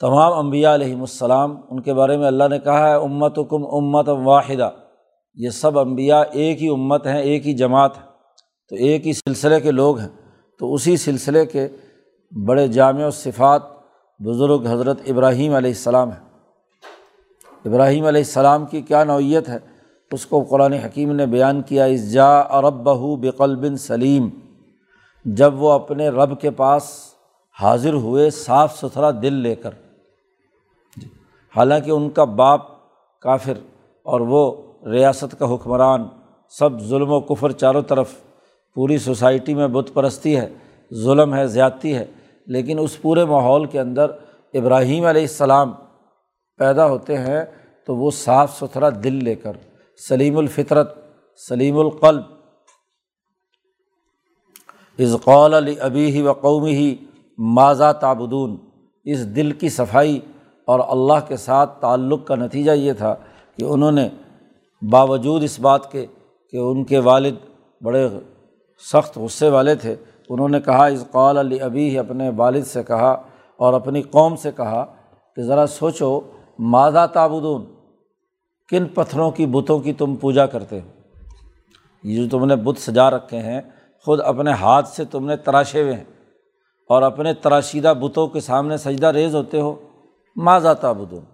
تمام 0.00 0.32
انبیاء 0.32 0.74
علیہم 0.74 1.00
السلام، 1.00 1.54
ان 1.70 1.80
کے 1.82 1.94
بارے 1.94 2.16
میں 2.16 2.26
اللہ 2.26 2.48
نے 2.48 2.58
کہا 2.58 2.88
ہے 2.88 2.94
امت 2.94 3.38
کم 3.50 3.64
امت 3.76 4.08
واحدہ، 4.24 4.70
یہ 5.36 5.50
سب 5.50 5.78
انبیاء 5.78 6.22
ایک 6.32 6.62
ہی 6.62 6.68
امت 6.68 7.06
ہیں، 7.06 7.20
ایک 7.20 7.46
ہی 7.46 7.52
جماعت 7.52 7.96
ہے 7.98 8.02
تو 8.70 8.76
ایک 8.76 9.06
ہی 9.06 9.12
سلسلے 9.12 9.60
کے 9.60 9.70
لوگ 9.70 9.98
ہیں، 9.98 10.08
تو 10.60 10.72
اسی 10.74 10.96
سلسلے 10.96 11.44
کے 11.46 11.66
بڑے 12.32 12.66
جامع 12.68 13.06
و 13.06 13.10
صفات 13.10 13.62
بزرگ 14.20 14.66
حضرت 14.66 15.00
ابراہیم 15.06 15.54
علیہ 15.54 15.70
السلام 15.70 16.10
ہیں۔ 16.10 16.20
ابراہیم 17.64 18.04
علیہ 18.06 18.20
السلام 18.20 18.66
کی 18.66 18.80
کیا 18.82 19.02
نوعیت 19.04 19.48
ہے؟ 19.48 19.58
اس 20.10 20.26
کو 20.26 20.42
قرآن 20.50 20.72
حکیم 20.72 21.12
نے 21.12 21.26
بیان 21.26 21.62
کیا 21.62 21.84
اجا 21.84 22.30
عرب 22.50 22.82
بہو 22.84 23.14
بقلب 23.16 23.66
سلیم 23.78 24.28
جب 25.24 25.62
وہ 25.62 25.72
اپنے 25.72 26.08
رب 26.08 26.40
کے 26.40 26.50
پاس 26.62 26.90
حاضر 27.56 27.92
ہوئے، 27.94 28.30
صاف 28.30 28.78
ستھرا 28.78 29.10
دل 29.22 29.34
لے 29.34 29.54
کر 29.54 29.74
حالانکہ 31.54 31.90
ان 31.90 32.10
کا 32.10 32.24
باپ 32.24 32.66
کافر 33.20 33.58
اور 34.06 34.20
وہ 34.20 34.62
ریاست 34.86 35.38
کا 35.38 35.54
حکمران، 35.54 36.06
سب 36.48 36.80
ظلم 36.80 37.10
و 37.12 37.20
کفر 37.20 37.52
چاروں 37.52 37.82
طرف 37.82 38.14
پوری 38.76 38.98
سوسائٹی 38.98 39.54
میں 39.54 39.68
بت 39.68 39.90
پرستی 39.94 40.36
ہے، 40.36 40.48
ظلم 40.94 41.34
ہے، 41.34 41.46
زیادتی 41.46 41.94
ہے، 41.94 42.04
لیکن 42.46 42.78
اس 42.78 43.00
پورے 43.02 43.24
ماحول 43.24 43.64
کے 43.64 43.80
اندر 43.80 44.10
ابراہیم 44.54 45.04
علیہ 45.04 45.22
السلام 45.22 45.72
پیدا 46.58 46.86
ہوتے 46.86 47.18
ہیں 47.18 47.44
تو 47.86 47.96
وہ 47.96 48.10
صاف 48.10 48.58
ستھرا 48.58 48.88
دل 49.04 49.24
لے 49.24 49.34
کر، 49.34 49.56
سلیم 50.08 50.38
الفطرت، 50.38 50.94
سلیم 51.48 51.78
القلب۔ 51.78 52.22
ازقول 54.98 55.54
علی 55.54 55.74
ابی 55.80 56.06
ہی 56.06 56.22
و 56.22 56.32
قومی 56.32 56.74
ہی 56.74 56.94
ماضا 57.38 57.92
تابدون 57.92 58.56
اس 59.04 59.36
دل 59.36 59.50
کی 59.50 59.68
صفائی 59.68 60.20
اور 60.68 60.80
اللہ 60.88 61.26
کے 61.28 61.36
ساتھ 61.36 61.80
تعلق 61.80 62.26
کا 62.26 62.34
نتیجہ 62.34 62.70
یہ 62.70 62.92
تھا 62.92 63.14
کہ 63.58 63.64
انہوں 63.64 63.92
نے 63.92 64.08
باوجود 64.82 65.42
اس 65.42 65.58
بات 65.60 65.90
کے 65.92 66.06
کہ 66.52 66.56
ان 66.56 66.84
کے 66.84 66.98
والد 66.98 67.34
بڑے 67.80 68.06
سخت 68.82 69.16
غصے 69.18 69.48
والے 69.48 69.74
تھے، 69.74 69.94
انہوں 70.30 70.48
نے 70.48 70.60
کہا 70.60 70.84
اس 70.86 71.04
قول 71.10 71.38
علی 71.38 71.60
ابھی 71.60 71.98
اپنے 71.98 72.30
والد 72.36 72.66
سے 72.66 72.82
کہا 72.82 73.10
اور 73.60 73.74
اپنی 73.74 74.02
قوم 74.02 74.36
سے 74.36 74.50
کہا 74.56 74.84
کہ 75.36 75.42
ذرا 75.42 75.66
سوچو 75.66 76.20
ماضا 76.58 77.06
تابدون 77.06 77.64
کن 78.68 78.86
پتھروں 78.94 79.30
کی 79.30 79.46
بتوں 79.46 79.78
کی 79.78 79.92
تم 79.92 80.14
پوجا 80.16 80.46
کرتے 80.46 80.80
ہو؟ 80.80 80.86
یہ 82.04 82.16
جو 82.16 82.28
تم 82.28 82.44
نے 82.44 82.56
بت 82.56 82.78
سجا 82.78 83.10
رکھے 83.10 83.38
ہیں، 83.38 83.60
خود 84.06 84.20
اپنے 84.20 84.52
ہاتھ 84.52 84.88
سے 84.88 85.04
تم 85.04 85.26
نے 85.26 85.36
تراشے 85.36 85.82
ہوئے 85.82 85.94
ہیں 85.94 86.04
اور 86.90 87.02
اپنے 87.02 87.34
تراشیدہ 87.34 87.92
بتوں 88.00 88.26
کے 88.28 88.40
سامنے 88.40 88.76
سجدہ 88.76 89.06
ریز 89.06 89.34
ہوتے 89.34 89.60
ہو 89.60 89.74
ماضا 90.42 90.72
تابدون 90.72 91.24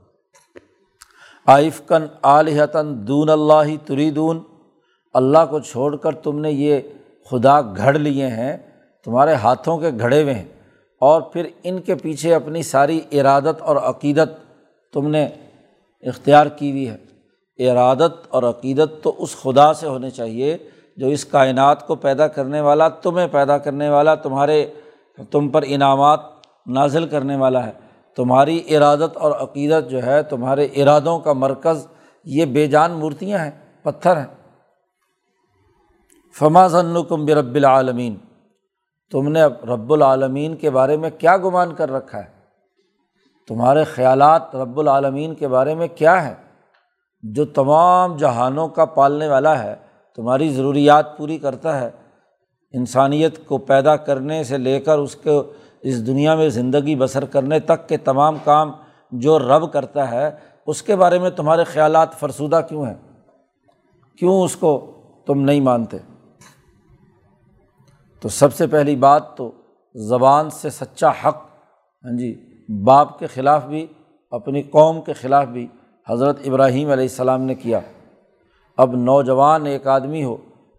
آئف 1.47 1.83
کن 1.87 2.07
عالحتاً 2.23 3.07
دون 3.07 3.29
اللہ 3.31 3.87
تری 3.87 4.11
دون 4.11 4.43
اللہ 5.15 5.39
کو 5.51 5.61
چھوڑ 5.61 5.97
کر 5.97 6.15
تم 6.15 6.39
نے 6.39 6.51
یہ 6.51 6.81
خدا 7.31 7.61
گھڑ 7.61 7.99
لیے 7.99 8.27
ہیں، 8.27 8.57
تمہارے 9.05 9.35
ہاتھوں 9.35 9.79
کے 9.79 9.91
گھڑے 10.01 10.23
ہوئے 10.23 10.35
ہیں۔ 10.35 10.45
اور 11.01 11.23
پھر 11.23 11.49
ان 11.63 11.81
کے 11.81 11.95
پیچھے 11.95 12.35
اپنی 12.35 12.63
ساری 12.63 13.01
ارادت 13.13 13.61
اور 13.61 13.77
عقیدت 13.77 14.29
تم 14.93 15.09
نے 15.09 15.29
اختیار 16.01 16.47
کی 16.47 16.71
ہوئی 16.71 16.91
ہے۔ 16.91 16.97
ارادت 17.71 18.27
اور 18.29 18.43
عقیدت 18.43 19.03
تو 19.03 19.15
اس 19.19 19.37
خدا 19.37 19.75
سے 19.75 19.87
ہونے 19.87 20.11
چاہیے 20.11 20.59
جو 20.97 21.07
اس 21.07 21.25
کائنات 21.25 21.87
کو 21.87 21.95
پیدا 21.95 22.29
کرنے 22.29 22.61
والا، 22.61 22.89
تمہیں 22.89 23.27
پیدا 23.33 23.59
کرنے 23.59 23.89
والا، 23.89 24.15
تمہارے، 24.15 24.67
تم 25.31 25.49
پر 25.49 25.65
انعامات 25.67 26.21
نازل 26.67 27.09
کرنے 27.09 27.37
والا 27.37 27.67
ہے۔ 27.67 27.84
تمہاری 28.17 28.77
ارادت 28.77 29.17
اور 29.17 29.33
عقیدت 29.33 29.91
جو 29.91 30.03
ہے، 30.03 30.23
تمہارے 30.23 30.65
ارادوں 30.65 31.21
کا 31.21 31.33
مرکز، 31.33 31.87
یہ 32.25 32.45
بے 32.45 32.67
جان 32.67 32.93
مورتیاں 32.93 33.39
ہیں، 33.39 33.51
پتھر 33.83 34.17
ہیں۔ 34.17 34.53
فما 36.39 36.67
ذنکم 36.67 37.25
برب 37.25 37.55
العالمین۔ 37.55 38.17
تم 39.11 39.29
نے 39.29 39.45
رب 39.45 39.93
العالمین 39.93 40.57
کے 40.57 40.71
بارے 40.71 40.97
میں 40.97 41.11
کیا 41.19 41.37
گمان 41.37 41.75
کر 41.75 41.91
رکھا 41.91 42.19
ہے؟ 42.19 42.35
تمہارے 43.49 43.85
خیالات 43.85 44.57
رب 44.57 44.81
العالمین 44.81 45.35
کے 45.35 45.49
بارے 45.49 45.75
میں 45.75 45.89
کیا 45.95 46.29
ہے 46.29 46.35
جو 47.23 47.45
تمام 47.45 48.17
جہانوں 48.17 48.69
کا 48.69 48.85
پالنے 48.85 49.29
والا 49.29 49.63
ہے، 49.63 49.75
تمہاری 50.17 50.49
ضروریات 50.49 51.19
پوری 51.19 51.39
کرتا 51.39 51.81
ہے۔ 51.81 51.91
انسانیت 52.73 53.47
کو 53.47 53.59
پیدا 53.59 53.97
کرنے 53.97 54.45
سے 54.45 54.59
لے 54.59 54.81
کر 54.81 54.99
اس 54.99 55.17
کو 55.17 55.53
اس 55.85 56.07
دنیا 56.07 56.35
میں 56.35 56.49
زندگی 56.49 56.97
بسر 56.97 57.25
کرنے 57.25 57.61
تک 57.61 57.89
کے 57.89 57.97
تمام 57.97 58.37
کام 58.45 58.73
جو 59.13 59.39
رب 59.39 59.73
کرتا 59.73 60.11
ہے، 60.11 60.31
اس 60.67 60.83
کے 60.83 60.97
بارے 60.97 61.19
میں 61.19 61.31
تمہارے 61.31 61.65
خیالات 61.65 62.15
فرسودہ 62.15 62.61
کیوں 62.69 62.87
ہیں؟ 62.87 62.95
کیوں 64.19 64.43
اس 64.43 64.57
کو 64.57 64.91
تم 65.27 65.41
نہیں 65.41 65.61
مانتے؟ 65.61 65.99
تو 68.21 68.29
سب 68.29 68.55
سے 68.55 68.67
پہلی 68.67 68.97
بات 68.97 69.37
تو 69.37 69.51
زبان 69.95 70.51
سے 70.51 70.71
سچا 70.71 71.11
حق 71.11 71.37
ہاں 72.05 72.17
جی 72.19 72.35
باپ 72.85 73.19
کے 73.19 73.27
خلاف 73.27 73.65
بھی، 73.65 73.87
اپنی 74.31 74.63
قوم 74.63 75.01
کے 75.01 75.13
خلاف 75.13 75.47
بھی 75.47 75.67
حضرت 76.09 76.39
ابراہیم 76.45 76.91
علیہ 76.91 77.05
السلام 77.05 77.43
نے 77.43 77.55
کیا۔ 77.55 77.81
اب 78.77 78.95
نوجوان 78.97 79.67
ایک 79.67 79.87
آدمی 79.87 80.25
ہو 80.25 80.37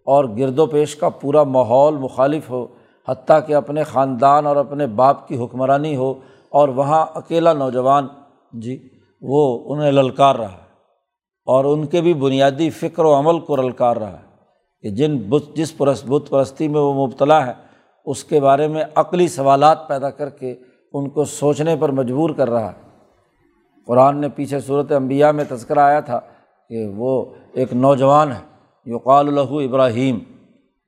اور 0.08 0.26
گرد 0.26 0.60
و 0.60 0.66
پیش 0.66 0.96
کا 0.96 1.10
پورا 1.10 1.44
ماحول 1.44 1.98
مخالف 1.98 2.50
ہو 2.50 2.66
حتیٰ 3.10 3.40
کہ 3.48 3.56
اپنے 3.56 3.84
خاندان 3.84 4.48
اور 4.48 4.56
اپنے 4.56 4.88
باپ 4.88 5.28
کی 5.28 5.38
حکمرانی 5.38 5.96
ہو 5.96 6.14
اور 6.50 6.68
وہاں 6.68 7.06
اکیلا 7.16 7.54
نوجوان 7.54 8.08
جی 8.54 8.90
وہ 9.22 9.74
انہیں 9.74 9.92
للکار 9.92 10.36
رہا 10.36 10.52
ہے 10.52 10.66
اور 11.46 11.66
ان 11.66 11.86
کے 11.86 12.02
بھی 12.02 12.14
بنیادی 12.14 12.70
فکر 12.70 13.06
و 13.06 13.14
عمل 13.14 13.40
کو 13.40 13.56
للکار 13.56 13.98
رہا 13.98 14.14
ہے 14.14 14.26
کہ 14.82 14.90
جن 14.90 15.18
بت 15.18 15.56
جس 15.56 15.78
پرس 15.78 16.04
بت 16.08 16.30
پرستی 16.30 16.68
میں 16.68 16.82
وہ 16.82 17.08
مبتلا 17.08 17.48
ہے، 17.48 17.54
اس 18.06 18.24
کے 18.24 18.40
بارے 18.40 18.68
میں 18.68 18.84
عقلی 18.96 19.28
سوالات 19.28 19.88
پیدا 19.88 20.10
کر 20.10 20.30
کے 20.30 20.56
ان 20.94 21.10
کو 21.10 21.26
سوچنے 21.26 21.76
پر 21.76 21.90
مجبور 21.90 22.30
کر 22.30 22.50
رہا 22.50 22.72
ہے۔ 22.72 22.90
قرآن 23.88 24.22
نے 24.22 24.30
پیچھے 24.30 24.60
صورت 24.60 24.92
انبیاء 24.92 25.32
میں 25.32 25.44
تذکرہ 25.50 25.80
آیا 25.80 26.00
تھا 26.00 26.20
کہ 26.70 26.88
وہ 26.96 27.26
ایک 27.54 27.74
نوجوان 27.74 28.32
ہے، 28.32 28.42
یقال 28.86 29.28
الہو 29.28 29.60
ابراہیم۔ 29.60 30.20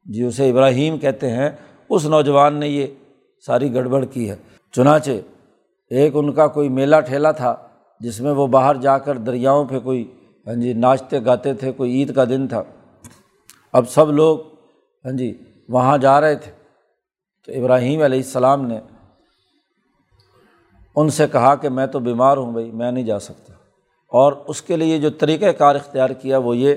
جی 0.05 0.23
اسے 0.23 0.49
ابراہیم 0.49 0.97
کہتے 0.97 1.29
ہیں۔ 1.29 1.49
اس 1.89 2.05
نوجوان 2.05 2.53
نے 2.53 2.67
یہ 2.67 2.87
ساری 3.45 3.73
گڑبڑ 3.73 4.05
کی 4.05 4.29
ہے۔ 4.29 4.35
چنانچہ 4.71 5.11
ایک 5.89 6.11
ان 6.15 6.33
کا 6.33 6.47
کوئی 6.47 6.69
میلہ 6.69 6.95
ٹھیلا 7.07 7.31
تھا 7.31 7.55
جس 7.99 8.21
میں 8.21 8.31
وہ 8.31 8.47
باہر 8.47 8.75
جا 8.75 8.97
کر 8.97 9.17
دریاؤں 9.17 9.65
پہ 9.65 9.79
کوئی 9.79 10.13
ہاں 10.47 10.53
جی 10.53 10.73
ناچتے 10.73 11.25
گاتے 11.25 11.53
تھے، 11.53 11.71
کوئی 11.71 11.91
عید 11.91 12.15
کا 12.15 12.25
دن 12.25 12.47
تھا۔ 12.47 12.63
اب 13.71 13.89
سب 13.89 14.11
لوگ 14.11 14.39
ہاں 15.05 15.11
جی 15.11 15.37
وہاں 15.69 15.97
جا 15.97 16.21
رہے 16.21 16.35
تھے۔ 16.35 16.51
تو 17.45 17.51
ابراہیم 17.51 18.01
علیہ 18.01 18.19
السلام 18.19 18.65
نے 18.65 18.79
ان 20.95 21.09
سے 21.09 21.27
کہا 21.27 21.55
کہ 21.55 21.69
میں 21.69 21.87
تو 21.87 21.99
بیمار 21.99 22.37
ہوں 22.37 22.51
بھائی، 22.51 22.71
میں 22.71 22.91
نہیں 22.91 23.03
جا 23.03 23.19
سکتا۔ 23.19 23.53
اور 24.07 24.33
اس 24.47 24.61
کے 24.61 24.77
لیے 24.77 24.99
جو 24.99 25.09
طریقۂ 25.09 25.45
کار 25.57 25.75
اختیار 25.75 26.09
کیا 26.09 26.37
وہ 26.37 26.57
یہ 26.57 26.75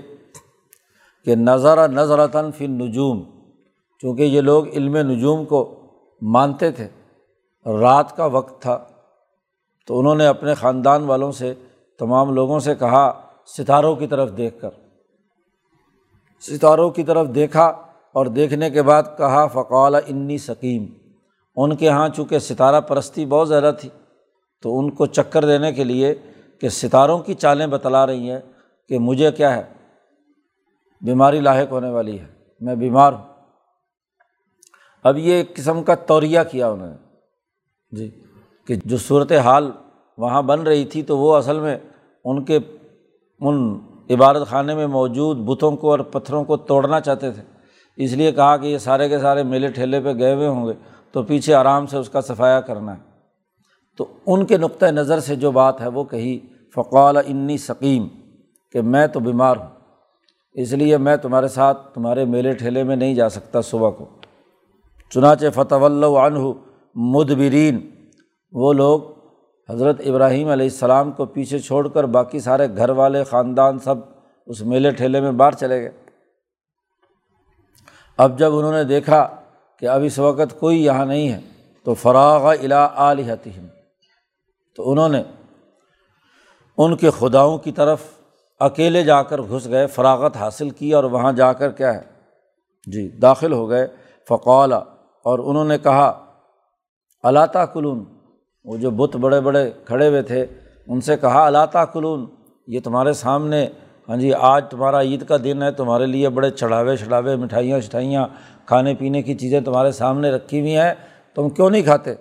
کہ 1.25 1.35
نظر 1.35 1.89
نظرتاً 1.89 2.51
فی 2.51 2.67
نجوم 2.67 3.40
چونکہ 4.03 4.23
یہ 4.23 4.41
لوگ 4.41 4.69
علم 4.69 4.97
نجوم 4.97 5.45
کو 5.45 5.81
مانتے 6.23 6.71
تھے، 6.71 6.89
رات 7.81 8.17
کا 8.17 8.25
وقت 8.25 8.63
تھا۔ 8.63 8.85
تو 9.87 9.99
انہوں 9.99 10.15
نے 10.15 10.27
اپنے 10.27 10.55
خاندان 10.55 11.05
والوں 11.05 11.33
سے، 11.33 11.55
تمام 11.99 12.35
لوگوں 12.35 12.59
سے 12.59 12.75
کہا، 12.75 13.21
ستاروں 13.47 13.97
کی 13.97 14.07
طرف 14.07 14.37
دیکھ 14.37 14.61
کر۔ 14.61 14.71
ستاروں 16.41 16.91
کی 16.91 17.03
طرف 17.03 17.29
دیکھا 17.35 17.67
اور 18.13 18.27
دیکھنے 18.27 18.71
کے 18.71 18.83
بعد 18.83 19.03
کہا، 19.19 19.47
فقال 19.47 19.95
انی 19.95 20.39
سکیم 20.39 20.87
ان 21.57 21.77
کے 21.77 21.87
یہاں 21.87 22.09
چونکہ 22.09 22.39
ستارہ 22.39 22.81
پرستی 22.81 23.27
بہت 23.27 23.49
زیادہ 23.49 23.73
تھی، 23.81 23.89
تو 24.63 24.79
ان 24.79 24.91
کو 24.91 25.07
چکر 25.07 25.45
دینے 25.45 25.73
کے 25.73 25.85
لیے 25.85 26.15
کہ 26.61 26.69
ستاروں 26.69 27.19
کی 27.19 27.35
چالیں 27.35 27.67
بتلا 27.67 28.07
رہی 28.07 28.31
ہیں 28.31 28.41
کہ 28.89 28.99
مجھے 28.99 29.33
کیا 29.33 29.57
ہے؟ 29.57 29.63
بیماری 31.01 31.41
لاحق 31.41 31.73
ہونے 31.73 31.91
والی 31.91 32.19
ہے۔ 32.19 32.27
میں 32.61 32.75
بیمار 32.75 33.13
ہوں۔ 33.13 33.30
اب 35.05 35.19
یہ 35.19 35.33
ایک 35.33 35.57
قسم 35.57 35.83
کا 35.83 35.95
توریہ 35.95 36.41
کیا 36.51 36.69
انہوں 36.69 36.89
نے؟ 36.89 36.97
جی 37.97 38.11
کہ 38.67 38.75
جو 38.85 38.97
صورت 38.97 39.33
حال 39.33 39.71
وہاں 40.19 40.43
بن 40.43 40.61
رہی 40.61 40.85
تھی 40.85 41.03
تو 41.03 41.19
وہ 41.19 41.37
اصل 41.37 41.61
میں 41.61 41.79
ان 42.25 42.45
کے 42.45 42.59
ان 43.41 43.79
عبادت 44.11 44.47
خانے 44.47 44.75
میں 44.75 44.87
موجود 44.87 45.37
بتوں 45.37 45.77
کو 45.77 45.91
اور 45.91 45.99
پتھروں 45.99 46.45
کو 46.45 46.57
توڑنا 46.57 47.01
چاہتے 47.01 47.31
تھے۔ 47.31 47.43
اس 47.97 48.13
لیے 48.13 48.33
کہا 48.33 48.57
کہ 48.57 48.67
یہ 48.67 48.79
سارے 48.79 49.09
کے 49.09 49.19
سارے 49.19 49.43
میلے 49.43 49.69
ٹھیلے 49.69 50.01
پہ 50.01 50.15
گئے 50.15 50.35
ہوئے 50.35 50.49
ہوں 50.49 50.67
گے، 50.67 50.73
تو 51.13 51.23
پیچھے 51.23 51.55
آرام 51.55 51.87
سے 51.87 51.97
اس 51.97 52.09
کا 52.09 52.21
صفایا 52.21 52.61
کرنا 52.61 52.95
ہے۔ 52.95 53.01
تو 53.97 54.07
ان 54.27 54.47
کے 54.47 54.59
نقطۂ 54.59 54.87
نظر 54.87 55.21
سے 55.21 55.37
جو 55.37 55.51
بات 55.51 55.81
ہے 55.81 55.89
وہ 55.89 56.05
کہی، 56.05 56.39
فقال 56.75 57.17
انی 57.17 57.59
سکیم 57.59 58.09
کہ 58.73 58.81
میں 58.81 59.07
تو 59.07 59.21
بیمار 59.21 59.57
ہوں، 59.57 59.67
اس 60.53 60.73
لیے 60.73 60.97
میں 60.97 61.17
تمہارے 61.17 61.49
ساتھ 61.49 61.95
تمہارے 61.95 62.25
میلے 62.25 62.53
ٹھیلے 62.53 62.83
میں 62.83 62.97
نہیں 62.97 63.15
جا 63.15 63.29
سکتا 63.29 63.61
صبح 63.61 63.91
کو۔ 63.91 64.09
چنانچہ 65.11 65.47
فتح 65.55 65.75
عنہ 66.27 66.39
مدبرین۔ 66.95 67.91
وہ 68.53 68.73
لوگ 68.73 69.01
حضرت 69.69 70.01
ابراہیم 70.07 70.49
علیہ 70.49 70.67
السلام 70.67 71.13
کو 71.13 71.25
پیچھے 71.25 71.59
چھوڑ 71.59 71.89
کر 71.89 72.05
باقی 72.05 72.41
سارے 72.41 72.67
گھر 72.77 72.91
والے 72.91 73.25
خاندان 73.25 73.79
سب 73.79 73.95
اس 74.47 74.61
میلے 74.61 74.91
ٹھیلے 74.91 75.21
میں 75.21 75.33
باہر 75.33 75.53
چلے 75.53 75.81
گئے۔ 75.81 75.91
اب 78.17 78.39
جب 78.39 78.57
انہوں 78.57 78.73
نے 78.73 78.85
دیکھا 78.85 79.29
کہ 79.79 79.87
اب 79.87 80.03
اس 80.05 80.19
وقت 80.19 80.61
کوئی 80.61 80.85
یہاں 80.85 81.07
نہیں 81.07 81.33
ہے، 81.33 81.41
تو 81.85 81.95
فراغ 81.95 82.47
الا 82.47 82.89
علیہتم 82.95 83.67
تو 84.77 84.91
انہوں 84.91 85.09
نے 85.09 85.23
ان 86.79 86.97
کے 86.97 87.11
خداؤں 87.11 87.59
کی 87.59 87.73
طرف 87.73 88.01
اکیلے 88.61 89.05
جا 89.05 89.23
کر 89.23 89.41
گھس 89.43 89.69
گئے، 89.69 89.87
فراغت 89.87 90.37
حاصل 90.37 90.71
کی 90.71 90.93
اور 90.93 91.05
وہاں 91.05 91.33
جا 91.33 91.53
کر 91.53 91.71
کیا 91.71 91.95
ہے؟ 91.95 92.01
جی 92.87 93.09
داخل 93.09 93.53
ہو 93.53 93.69
گئے۔ 93.69 93.89
فقولا 94.29 94.81
اور 95.25 95.39
انہوں 95.39 95.65
نے 95.65 95.79
کہا 95.79 96.09
اللہ 97.25 97.47
تعلون 97.53 98.05
وہ 98.65 98.77
جو 98.77 98.91
بت 98.91 99.17
بڑے 99.17 99.41
بڑے 99.41 99.71
کھڑے 99.85 100.09
ہوئے 100.09 100.23
تھے، 100.23 100.45
ان 100.87 101.01
سے 101.01 101.17
کہا 101.17 101.45
اللہ 101.47 101.67
تعلون 101.73 102.27
یہ 102.69 102.81
تمہارے 102.85 103.13
سامنے 103.13 103.67
ہاں 104.09 104.17
جی 104.17 104.33
آج 104.35 104.65
تمہارا 104.71 105.01
عید 105.01 105.27
کا 105.29 105.37
دن 105.45 105.63
ہے، 105.63 105.71
تمہارے 105.73 106.07
لیے 106.07 106.29
بڑے 106.29 106.51
چڑھاوے 106.51 106.97
چڑھاوے 106.97 107.35
مٹھائیاں 107.37 107.81
شٹھائیاں، 107.81 108.27
کھانے 108.67 108.95
پینے 108.99 109.23
کی 109.23 109.35
چیزیں 109.39 109.61
تمہارے 109.61 109.93
سامنے 109.93 110.31
رکھی 110.31 110.61
ہوئی 110.61 110.77
ہیں، 110.77 110.93
تم 111.35 111.49
کیوں 111.49 111.69
نہیں 111.71 111.83
کھاتے؟ 111.83 112.15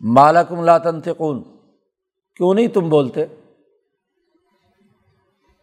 مالکم 0.00 0.64
لاتن 0.64 1.00
تھے 1.00 1.12
کیوں 1.14 2.52
نہیں 2.54 2.66
تم 2.74 2.88
بولتے؟ 2.88 3.24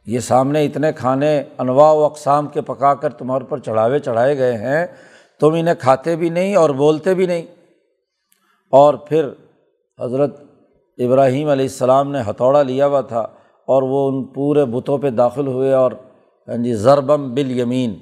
یہ 0.07 0.19
سامنے 0.19 0.63
اتنے 0.65 0.91
کھانے، 0.93 1.31
انواع 1.57 1.91
و 1.91 2.03
اقسام 2.05 2.47
کے 2.47 2.61
پکا 2.61 2.93
کر 2.93 3.13
تمہارے 3.13 3.45
پر 3.49 3.59
چڑھاوے 3.59 3.99
چڑھائے 3.99 4.37
گئے 4.37 4.57
ہیں 4.57 4.85
تم 5.39 5.53
انہیں 5.53 5.75
کھاتے 5.79 6.15
بھی 6.15 6.29
نہیں 6.29 6.55
اور 6.55 6.69
بولتے 6.69 7.13
بھی 7.13 7.25
نہیں۔ 7.25 7.45
اور 8.69 8.93
پھر 8.93 9.29
حضرت 9.99 10.43
ابراہیم 10.97 11.49
علیہ 11.49 11.65
السلام 11.65 12.11
نے 12.11 12.19
ہتھوڑا 12.29 12.63
لیا 12.63 12.87
ہوا 12.87 13.01
تھا 13.01 13.19
اور 13.67 13.83
وہ 13.83 14.07
ان 14.07 14.23
پورے 14.23 14.65
بتوں 14.65 14.97
پہ 14.97 15.09
داخل 15.09 15.47
ہوئے 15.47 15.73
اور 15.73 15.91
ہاں 16.47 16.57
جی 16.57 16.73
ضربم 16.73 17.33
بل 17.33 17.59
یمین 17.59 17.99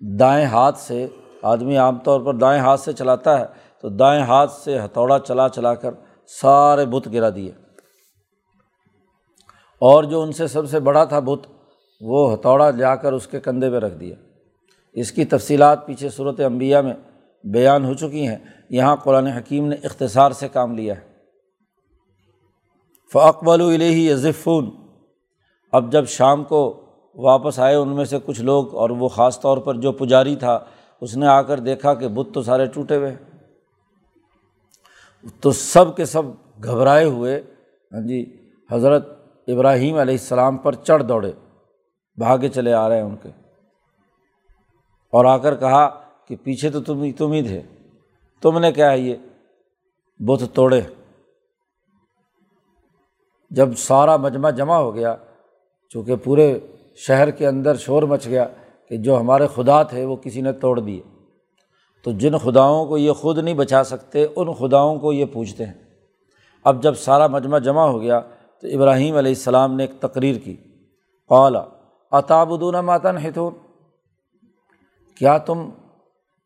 دائیں 0.00 0.46
ہاتھ 0.46 0.78
سے، 0.78 1.06
آدمی 1.42 1.76
عام 1.76 1.98
طور 1.98 2.20
پر 2.20 2.34
دائیں 2.34 2.60
ہاتھ 2.60 2.80
سے 2.80 2.92
چلاتا 2.92 3.40
ہے 3.40 3.44
تو 3.82 3.88
دائیں 3.88 4.22
ہاتھ 4.22 4.52
سے 4.52 4.78
ہتھوڑا 4.78 5.18
چلا 5.18 5.48
چلا 5.48 5.74
کر 5.74 5.90
سارے 6.26 6.84
بت 6.84 7.08
گرا 7.12 7.30
دیے۔ 7.30 7.50
اور 9.78 10.04
جو 10.04 10.22
ان 10.22 10.32
سے 10.32 10.46
سب 10.46 10.70
سے 10.70 10.80
بڑا 10.80 11.04
تھا 11.04 11.18
بت، 11.18 11.46
وہ 12.00 12.34
ہتھوڑا 12.34 12.70
جا 12.70 12.96
کر 12.96 13.12
اس 13.12 13.26
کے 13.26 13.40
کندھے 13.40 13.70
پہ 13.70 13.76
رکھ 13.76 13.94
دیا۔ 13.94 14.16
اس 14.92 15.12
کی 15.12 15.24
تفصیلات 15.24 15.86
پیچھے 15.86 16.10
صورت 16.10 16.40
انبیاء 16.40 16.80
میں 16.80 16.94
بیان 17.44 17.84
ہو 17.84 17.94
چکی 17.94 18.26
ہیں۔ 18.26 18.36
یہاں 18.70 18.96
قرآن 18.96 19.26
حکیم 19.26 19.66
نے 19.66 19.76
اختصار 19.82 20.30
سے 20.30 20.48
کام 20.48 20.74
لیا 20.74 20.96
ہے۔ 20.96 21.00
فاقبل 23.12 23.60
الہی 23.60 24.10
یزفون 24.10 24.70
اب 25.72 25.92
جب 25.92 26.08
شام 26.08 26.44
کو 26.44 26.80
واپس 27.14 27.58
آئے 27.58 27.74
ان 27.74 27.88
میں 27.88 28.04
سے 28.04 28.18
کچھ 28.24 28.40
لوگ 28.40 28.74
اور 28.74 28.90
وہ 28.90 29.08
خاص 29.08 29.40
طور 29.40 29.58
پر 29.58 29.74
جو 29.74 29.92
پجاری 29.92 30.36
تھا، 30.36 30.58
اس 31.00 31.16
نے 31.16 31.26
آ 31.26 31.42
کر 31.42 31.58
دیکھا 31.58 31.94
کہ 31.94 32.08
بت 32.08 32.28
تو 32.34 32.42
سارے 32.42 32.66
ٹوٹے 32.66 32.96
ہوئے 32.96 33.16
تو 35.40 35.52
سب 35.52 35.96
کے 35.96 36.04
سب 36.04 36.22
گھبرائے 36.64 37.04
ہوئے 37.04 37.42
ہاں 37.92 38.00
جی 38.00 38.36
حضرت 38.70 39.08
ابراہیم 39.46 39.96
علیہ 39.96 40.14
السلام 40.14 40.56
پر 40.56 40.74
چڑھ 40.74 41.02
دوڑے، 41.02 41.32
بھاگے 42.16 42.48
چلے 42.48 42.72
آ 42.72 42.88
رہے 42.88 42.96
ہیں 42.96 43.02
ان 43.02 43.16
کے۔ 43.22 43.28
اور 45.12 45.24
آ 45.24 45.38
کر 45.38 45.56
کہا 45.56 46.00
کہ 46.26 46.36
پیچھے 46.42 46.70
تو 46.70 46.80
تم 46.80 47.10
تم 47.12 47.32
ہی 47.32 47.42
تھے۔ 47.42 47.62
تم 48.42 48.58
نے 48.58 48.72
کیا 48.72 48.92
ہے 48.92 48.98
یہ؟ 48.98 49.14
بت 50.18 50.42
توڑے۔ 50.54 50.80
جب 53.50 53.68
سارا 53.76 54.16
مجمع 54.16 54.50
جمع 54.50 54.76
ہو 54.76 54.94
گیا، 54.94 55.16
چونکہ 55.88 56.16
پورے 56.16 56.58
شہر 56.96 57.30
کے 57.30 57.46
اندر 57.46 57.76
شور 57.76 58.02
مچ 58.02 58.26
گیا 58.26 58.46
کہ 58.88 58.96
جو 58.96 59.20
ہمارے 59.20 59.46
خدا 59.46 59.82
تھے، 59.82 60.04
وہ 60.04 60.16
کسی 60.16 60.40
نے 60.40 60.52
توڑ 60.52 60.80
دیے۔ 60.80 61.02
تو 62.04 62.12
جن 62.12 62.38
خداؤں 62.38 62.86
کو 62.86 62.98
یہ 62.98 63.12
خود 63.12 63.38
نہیں 63.38 63.54
بچا 63.54 63.84
سکتے، 63.84 64.26
ان 64.36 64.52
خداؤں 64.52 64.98
کو 64.98 65.12
یہ 65.12 65.24
پوچھتے 65.24 65.66
ہیں۔ 65.66 65.74
اب 66.64 66.82
جب 66.82 66.94
سارا 66.94 67.26
مجمع 67.26 67.58
جمع 67.58 67.82
ہو 67.82 68.00
گیا، 68.00 68.20
تو 68.60 68.66
ابراہیم 68.66 69.16
علیہ 69.16 69.30
السلام 69.30 69.74
نے 69.74 69.84
ایک 69.84 70.00
تقریر 70.00 70.36
کی۔ 70.36 70.56
قالا 71.28 71.64
اطابدون 72.10 72.74
ماتن 72.74 73.16
ہتون 73.16 73.67
کیا 75.18 75.38
تم 75.38 75.68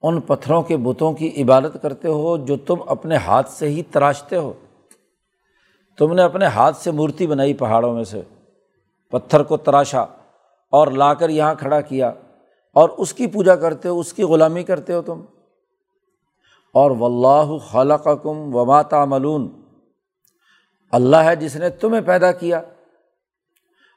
ان 0.02 0.20
پتھروں 0.20 0.62
کے 0.62 0.76
بتوں 0.76 1.12
کی 1.12 1.42
عبادت 1.42 1.76
کرتے 1.82 2.08
ہو 2.08 2.36
جو 2.36 2.56
تم 2.56 2.76
اپنے 2.86 3.16
ہاتھ 3.16 3.50
سے 3.50 3.68
ہی 3.68 3.82
تراشتے 3.82 4.36
ہو؟ 4.36 4.52
تم 5.98 6.12
نے 6.12 6.22
اپنے 6.22 6.46
ہاتھ 6.46 6.76
سے 6.76 6.90
مورتی 6.90 7.26
بنائی 7.26 7.54
پہاڑوں 7.54 7.94
میں 7.94 8.04
سے، 8.04 8.22
پتھر 9.10 9.42
کو 9.42 9.56
تراشا 9.56 10.00
اور 10.70 10.86
لا 10.86 11.14
کر 11.14 11.28
یہاں 11.28 11.54
کھڑا 11.54 11.80
کیا 11.80 12.12
اور 12.72 12.88
اس 12.88 13.12
کی 13.14 13.26
پوجا 13.26 13.56
کرتے 13.56 13.88
ہو، 13.88 13.98
اس 13.98 14.12
کی 14.12 14.22
غلامی 14.22 14.62
کرتے 14.62 14.92
ہو 14.92 15.02
تم؟ 15.02 15.20
اور 16.72 16.90
و 16.90 17.04
اللہ 17.04 17.58
خالق 17.58 18.08
کم 18.22 18.54
وماتا 18.54 19.04
اللہ 20.92 21.16
ہے 21.16 21.36
جس 21.36 21.56
نے 21.56 21.70
تمہیں 21.70 22.00
پیدا 22.00 22.32
کیا۔ 22.32 22.62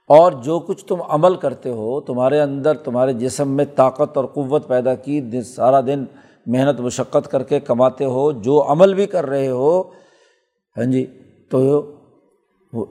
اور 0.08 0.32
جو 0.32 0.60
کچھ 0.60 0.86
تم 0.86 1.02
عمل 1.10 1.36
کرتے 1.36 1.70
ہو، 1.70 2.02
تمہارے 2.02 2.42
اندر 2.42 2.78
تمہارے 2.78 3.14
جسم 3.14 3.50
میں 3.50 3.66
طاقت 3.76 4.18
اور 4.18 4.26
قوت 4.26 4.68
پیدا 4.68 4.96
کی 4.96 5.42
سارا 5.42 5.82
دن 5.82 6.06
محنت، 6.46 6.80
مشقت 6.80 7.32
کر 7.32 7.44
کے 7.44 7.60
کماتے 7.60 8.06
ہو، 8.06 8.32
جو 8.32 8.72
عمل 8.72 8.94
بھی 8.94 9.06
کر 9.06 9.26
رہے 9.26 9.50
ہو۔ 9.50 9.82
ہاں 10.78 10.92
جی 10.92 11.06
تو 11.52 11.92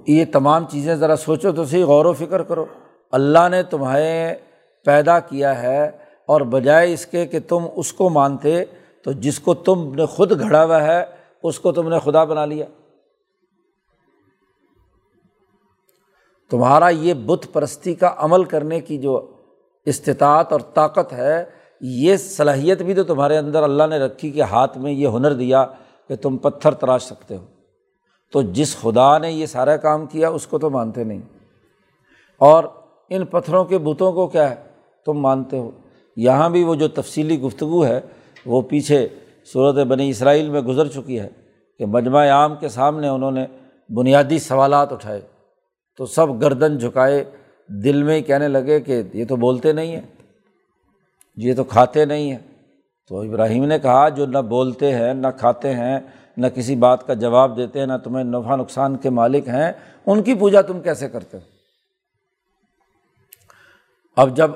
یہ 0.06 0.24
تمام 0.32 0.64
چیزیں 0.70 0.94
ذرا 0.94 1.16
سوچو 1.16 1.52
تو 1.52 1.64
صحیح، 1.64 1.84
غور 1.84 2.04
و 2.04 2.12
فکر 2.12 2.42
کرو۔ 2.42 2.64
اللہ 3.12 3.48
نے 3.50 3.62
تمہیں 3.62 4.34
پیدا 4.84 5.18
کیا 5.20 5.62
ہے 5.62 5.90
اور 6.26 6.40
بجائے 6.40 6.92
اس 6.92 7.06
کے 7.06 7.26
کہ 7.26 7.38
تم 7.48 7.66
اس 7.74 7.92
کو 7.92 8.10
مانتے، 8.10 8.64
تو 9.04 9.12
جس 9.12 9.38
کو 9.40 9.54
تم 9.54 9.94
نے 9.94 10.06
خود 10.06 10.40
گھڑا 10.40 10.64
ہوا 10.64 10.82
ہے، 10.82 11.04
اس 11.42 11.60
کو 11.60 11.72
تم 11.72 11.88
نے 11.88 11.98
خدا 12.04 12.24
بنا 12.24 12.44
لیا۔ 12.44 12.66
تمہارا 16.54 16.88
یہ 16.88 17.14
بت 17.14 17.52
پرستی 17.52 17.94
کا 17.94 18.14
عمل 18.16 18.44
کرنے 18.44 18.80
کی 18.80 18.98
جو 18.98 19.30
استطاعت 19.84 20.52
اور 20.52 20.60
طاقت 20.74 21.12
ہے، 21.12 21.44
یہ 21.80 22.16
صلاحیت 22.16 22.82
بھی 22.82 22.94
تو 22.94 23.02
تمہارے 23.02 23.38
اندر 23.38 23.62
اللہ 23.62 23.82
نے 23.90 23.98
رکھی 23.98 24.30
کہ 24.30 24.42
ہاتھ 24.42 24.78
میں 24.78 24.92
یہ 24.92 25.08
ہنر 25.08 25.32
دیا 25.32 25.66
کہ 26.08 26.16
تم 26.16 26.36
پتھر 26.36 26.74
تراش 26.74 27.02
سکتے 27.02 27.36
ہو۔ 27.36 27.44
تو 28.32 28.42
جس 28.42 28.76
خدا 28.76 29.18
نے 29.18 29.32
یہ 29.32 29.46
سارا 29.46 29.76
کام 29.76 30.06
کیا، 30.06 30.28
اس 30.28 30.46
کو 30.46 30.58
تو 30.58 30.70
مانتے 30.70 31.04
نہیں۔ 31.04 31.20
اور 32.38 32.64
ان 33.10 33.24
پتھروں 33.24 33.64
کے 33.64 33.78
بتوں 33.78 34.12
کو 34.12 34.26
کیا 34.26 34.50
ہے؟ 34.50 34.54
تم 35.06 35.12
مانتے 35.12 35.58
ہو۔ 35.58 35.70
یہاں 36.16 36.50
بھی 36.50 36.64
وہ 36.64 36.74
جو 36.74 36.88
تفصیلی 36.88 37.40
گفتگو 37.40 37.84
ہے، 37.84 38.00
وہ 38.46 38.62
پیچھے 38.62 39.08
صورت 39.52 39.86
بنی 39.86 40.10
اسرائیل 40.10 40.48
میں 40.48 40.60
گزر 40.60 40.88
چکی 40.88 41.20
ہے 41.20 41.28
کہ 41.78 41.86
مجمع 41.86 42.28
عام 42.28 42.56
کے 42.56 42.68
سامنے 42.68 43.08
انہوں 43.08 43.30
نے 43.30 43.46
بنیادی 43.88 44.38
سوالات 44.38 44.92
اٹھائے۔ 44.92 45.20
تو 45.96 46.06
سب 46.06 46.42
گردن 46.42 46.78
جھکائے 46.78 47.24
دل 47.66 48.02
میں 48.02 48.16
ہی 48.16 48.22
کہنے 48.22 48.48
لگے 48.48 48.80
کہ 48.80 49.02
یہ 49.12 49.24
تو 49.24 49.36
بولتے 49.36 49.72
نہیں 49.72 49.96
ہیں۔ 49.96 50.02
یہ 51.36 51.54
تو 51.54 51.64
کھاتے 51.64 52.04
نہیں 52.04 52.30
ہیں۔ 52.30 52.38
تو 53.08 53.20
ابراہیم 53.20 53.64
نے 53.64 53.78
کہا، 53.78 54.08
جو 54.08 54.26
نہ 54.26 54.38
بولتے 54.38 54.94
ہیں، 54.94 55.14
نہ 55.14 55.26
کھاتے 55.38 55.74
ہیں، 55.74 56.00
نہ 56.36 56.46
کسی 56.46 56.76
بات 56.76 57.06
کا 57.06 57.14
جواب 57.14 57.56
دیتے 57.56 57.78
ہیں، 57.78 57.86
نہ 57.86 57.92
تمہیں 58.04 58.24
نفع 58.24 58.56
نقصان 58.56 58.96
کے 58.96 59.10
مالک 59.10 59.48
ہیں، 59.48 59.72
ان 60.06 60.22
کی 60.22 60.34
پوجا 60.34 60.60
تم 60.60 60.80
کیسے 60.80 61.08
کرتے 61.08 61.36
ہو؟ 61.36 61.42
اب 64.16 64.36
جب 64.36 64.50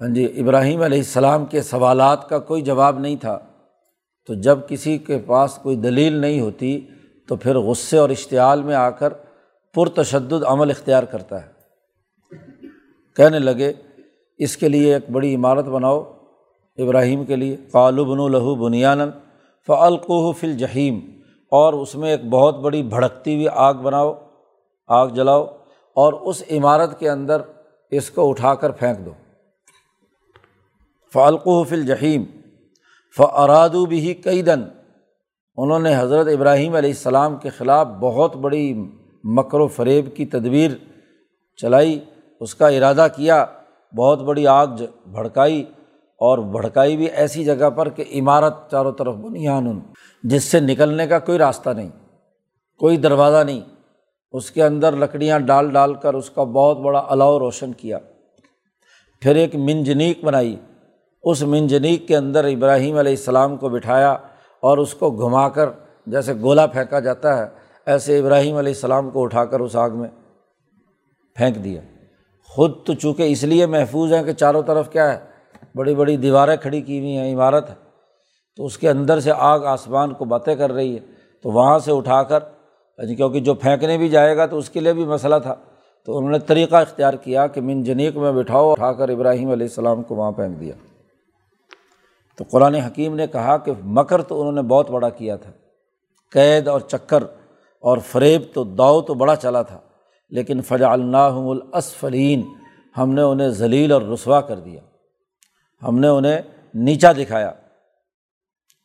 ہاں 0.00 0.08
جی 0.08 0.32
ابراہیم 0.36 0.82
علیہ 0.82 0.98
السلام 0.98 1.44
کے 1.44 1.62
سوالات 1.62 2.28
کا 2.28 2.38
کوئی 2.38 2.62
جواب 2.62 2.98
نہیں 2.98 3.16
تھا، 3.16 3.38
تو 4.26 4.34
جب 4.34 4.58
کسی 4.68 4.98
کے 4.98 5.18
پاس 5.18 5.58
کوئی 5.62 5.76
دلیل 5.76 6.12
نہیں 6.12 6.40
ہوتی، 6.40 6.80
تو 7.26 7.36
پھر 7.36 7.58
غصے 7.58 7.98
اور 7.98 8.10
اشتعال 8.10 8.62
میں 8.62 8.74
آ 8.74 8.90
کر 8.90 9.12
پرتشدد 9.74 10.44
عمل 10.46 10.70
اختیار 10.70 11.02
کرتا 11.02 11.42
ہے۔ 11.42 11.48
کہنے 13.16 13.38
لگے، 13.38 13.72
اس 14.38 14.56
کے 14.56 14.68
لیے 14.68 14.94
ایک 14.94 15.10
بڑی 15.10 15.34
عمارت 15.34 15.64
بناؤ، 15.64 16.00
ابراہیم 16.78 17.24
کے 17.24 17.36
لیے۔ 17.36 17.56
قالبن 17.72 18.20
الہو 18.20 18.54
بنیان 18.54 19.10
فعلقو 19.66 20.32
فل 20.32 20.56
جہیم 20.56 21.00
اور 21.52 21.72
اس 21.72 21.94
میں 21.94 22.10
ایک 22.10 22.24
بہت 22.24 22.58
بڑی 22.58 22.82
بھڑکتی 22.82 23.34
ہوئی 23.34 23.46
آگ 23.52 23.74
بناؤ، 23.74 24.14
آگ 24.86 25.08
جلاؤ، 25.08 25.44
اور 25.96 26.12
اس 26.12 26.42
عمارت 26.50 26.98
کے 26.98 27.10
اندر 27.10 27.42
اس 27.90 28.10
کو 28.10 28.30
اٹھا 28.30 28.54
کر 28.54 28.70
پھینک 28.70 29.06
دو۔ 29.06 29.10
فعلقو 31.12 31.62
فل 31.64 31.86
جہیم 31.86 32.24
فرادو 33.16 33.86
بھی 33.86 34.14
کئی 34.14 34.42
دن 34.42 34.62
انہوں 35.56 35.78
نے 35.78 35.96
حضرت 35.96 36.26
ابراہیم 36.26 36.74
علیہ 36.74 36.90
السلام 36.90 37.36
کے 37.36 37.48
خلاف 37.48 37.86
بہت 37.86 38.36
بڑی 38.36 38.90
مکر 39.24 39.60
و 39.60 39.66
فریب 39.66 40.14
کی 40.16 40.26
تدبیر 40.26 40.70
چلائی، 41.58 41.98
اس 42.40 42.54
کا 42.54 42.68
ارادہ 42.68 43.06
کیا، 43.16 43.44
بہت 43.96 44.22
بڑی 44.22 44.46
آگ 44.46 44.66
بھڑکائی، 45.06 45.64
اور 46.20 46.38
بھڑکائی 46.38 46.96
بھی 46.96 47.06
ایسی 47.06 47.44
جگہ 47.44 47.70
پر 47.70 47.88
کہ 47.88 48.04
عمارت 48.14 48.70
چاروں 48.70 48.92
طرف 48.92 49.14
بنیان 49.14 49.80
جس 50.24 50.44
سے 50.44 50.60
نکلنے 50.60 51.06
کا 51.06 51.18
کوئی 51.18 51.38
راستہ 51.38 51.70
نہیں، 51.70 51.88
کوئی 52.80 52.96
دروازہ 52.96 53.44
نہیں۔ 53.44 53.60
اس 54.32 54.50
کے 54.50 54.62
اندر 54.64 54.96
لکڑیاں 54.96 55.38
ڈال 55.38 55.70
ڈال 55.70 55.94
کر 55.94 56.14
اس 56.14 56.30
کا 56.30 56.44
بہت 56.44 56.78
بڑا 56.78 56.98
الاؤ 56.98 57.38
روشن 57.38 57.72
کیا۔ 57.72 57.98
پھر 59.22 59.36
ایک 59.36 59.54
منجنیک 59.56 60.24
بنائی۔ 60.24 60.56
اس 61.22 61.42
منجنیک 61.42 62.06
کے 62.08 62.16
اندر 62.16 62.44
ابراہیم 62.44 62.96
علیہ 62.96 63.12
السلام 63.12 63.56
کو 63.56 63.68
بٹھایا 63.68 64.12
اور 64.62 64.78
اس 64.78 64.94
کو 64.94 65.10
گھما 65.10 65.48
کر، 65.48 65.68
جیسے 66.06 66.34
گولا 66.34 66.66
پھینکا 66.66 67.00
جاتا 67.00 67.36
ہے 67.38 67.59
ایسے 67.86 68.18
ابراہیم 68.18 68.56
علیہ 68.56 68.72
السلام 68.72 69.10
کو 69.10 69.22
اٹھا 69.22 69.44
کر 69.44 69.60
اس 69.60 69.76
آگ 69.76 69.90
میں 69.90 70.08
پھینک 71.34 71.64
دیا۔ 71.64 71.80
خود 72.48 72.72
تو 72.84 72.94
چونکہ 72.94 73.22
اس 73.22 73.44
لیے 73.44 73.66
محفوظ 73.66 74.12
ہیں 74.12 74.22
کہ 74.22 74.32
چاروں 74.32 74.62
طرف 74.62 74.90
کیا 74.90 75.12
ہے، 75.12 75.18
بڑی 75.74 75.94
بڑی 75.94 76.16
دیواریں 76.16 76.56
کھڑی 76.56 76.80
کی 76.80 76.98
ہوئی 76.98 77.16
ہیں، 77.16 77.34
عمارت 77.34 77.70
ہے۔ 77.70 77.74
تو 78.56 78.66
اس 78.66 78.78
کے 78.78 78.90
اندر 78.90 79.20
سے 79.20 79.30
آگ 79.36 79.60
آسمان 79.60 80.14
کو 80.14 80.24
باتیں 80.24 80.54
کر 80.54 80.72
رہی 80.72 80.94
ہے۔ 80.94 81.00
تو 81.42 81.50
وہاں 81.50 81.78
سے 81.78 81.92
اٹھا 81.92 82.22
کر 82.22 82.38
یعنی 82.98 83.14
کیونکہ 83.14 83.40
جو 83.40 83.54
پھینکنے 83.54 83.98
بھی 83.98 84.08
جائے 84.08 84.36
گا 84.36 84.46
تو 84.46 84.58
اس 84.58 84.70
کے 84.70 84.80
لیے 84.80 84.92
بھی 84.92 85.04
مسئلہ 85.04 85.34
تھا۔ 85.42 85.54
تو 86.06 86.18
انہوں 86.18 86.30
نے 86.30 86.38
طریقہ 86.38 86.76
اختیار 86.76 87.14
کیا 87.14 87.46
کہ 87.46 87.60
من 87.60 87.82
جنیک 87.82 88.16
میں 88.16 88.32
بٹھاؤ 88.32 88.70
اٹھا 88.70 88.92
کر 88.92 89.08
ابراہیم 89.08 89.50
علیہ 89.50 89.66
السلام 89.66 90.02
کو 90.02 90.14
وہاں 90.14 90.32
پھینک 90.32 90.60
دیا۔ 90.60 90.74
تو 92.36 92.44
قرآن 92.50 92.74
حکیم 92.74 93.14
نے 93.14 93.26
کہا 93.26 93.56
کہ 93.56 93.72
مکر 93.84 94.22
تو 94.22 94.40
انہوں 94.40 94.52
نے 94.52 94.62
بہت 94.62 94.90
بڑا 94.90 95.08
کیا 95.08 95.36
تھا۔ 95.36 95.50
قید 96.32 96.68
اور 96.68 96.80
چکر 96.80 97.24
اور 97.80 97.98
فریب 97.98 98.42
تو 98.54 98.64
داؤ 98.64 99.00
تو 99.00 99.14
بڑا 99.14 99.36
چلا 99.36 99.62
تھا، 99.62 99.78
لیکن 100.30 100.60
فجا 100.60 100.92
اللہ 100.92 101.16
الاسفلین، 101.16 102.42
ہم 102.98 103.12
نے 103.12 103.22
انہیں 103.22 103.48
ذلیل 103.48 103.92
اور 103.92 104.02
رسوا 104.02 104.40
کر 104.40 104.58
دیا۔ 104.58 104.80
ہم 105.88 105.98
نے 105.98 106.08
انہیں 106.08 106.42
نیچا 106.74 107.12
دکھایا۔ 107.12 107.48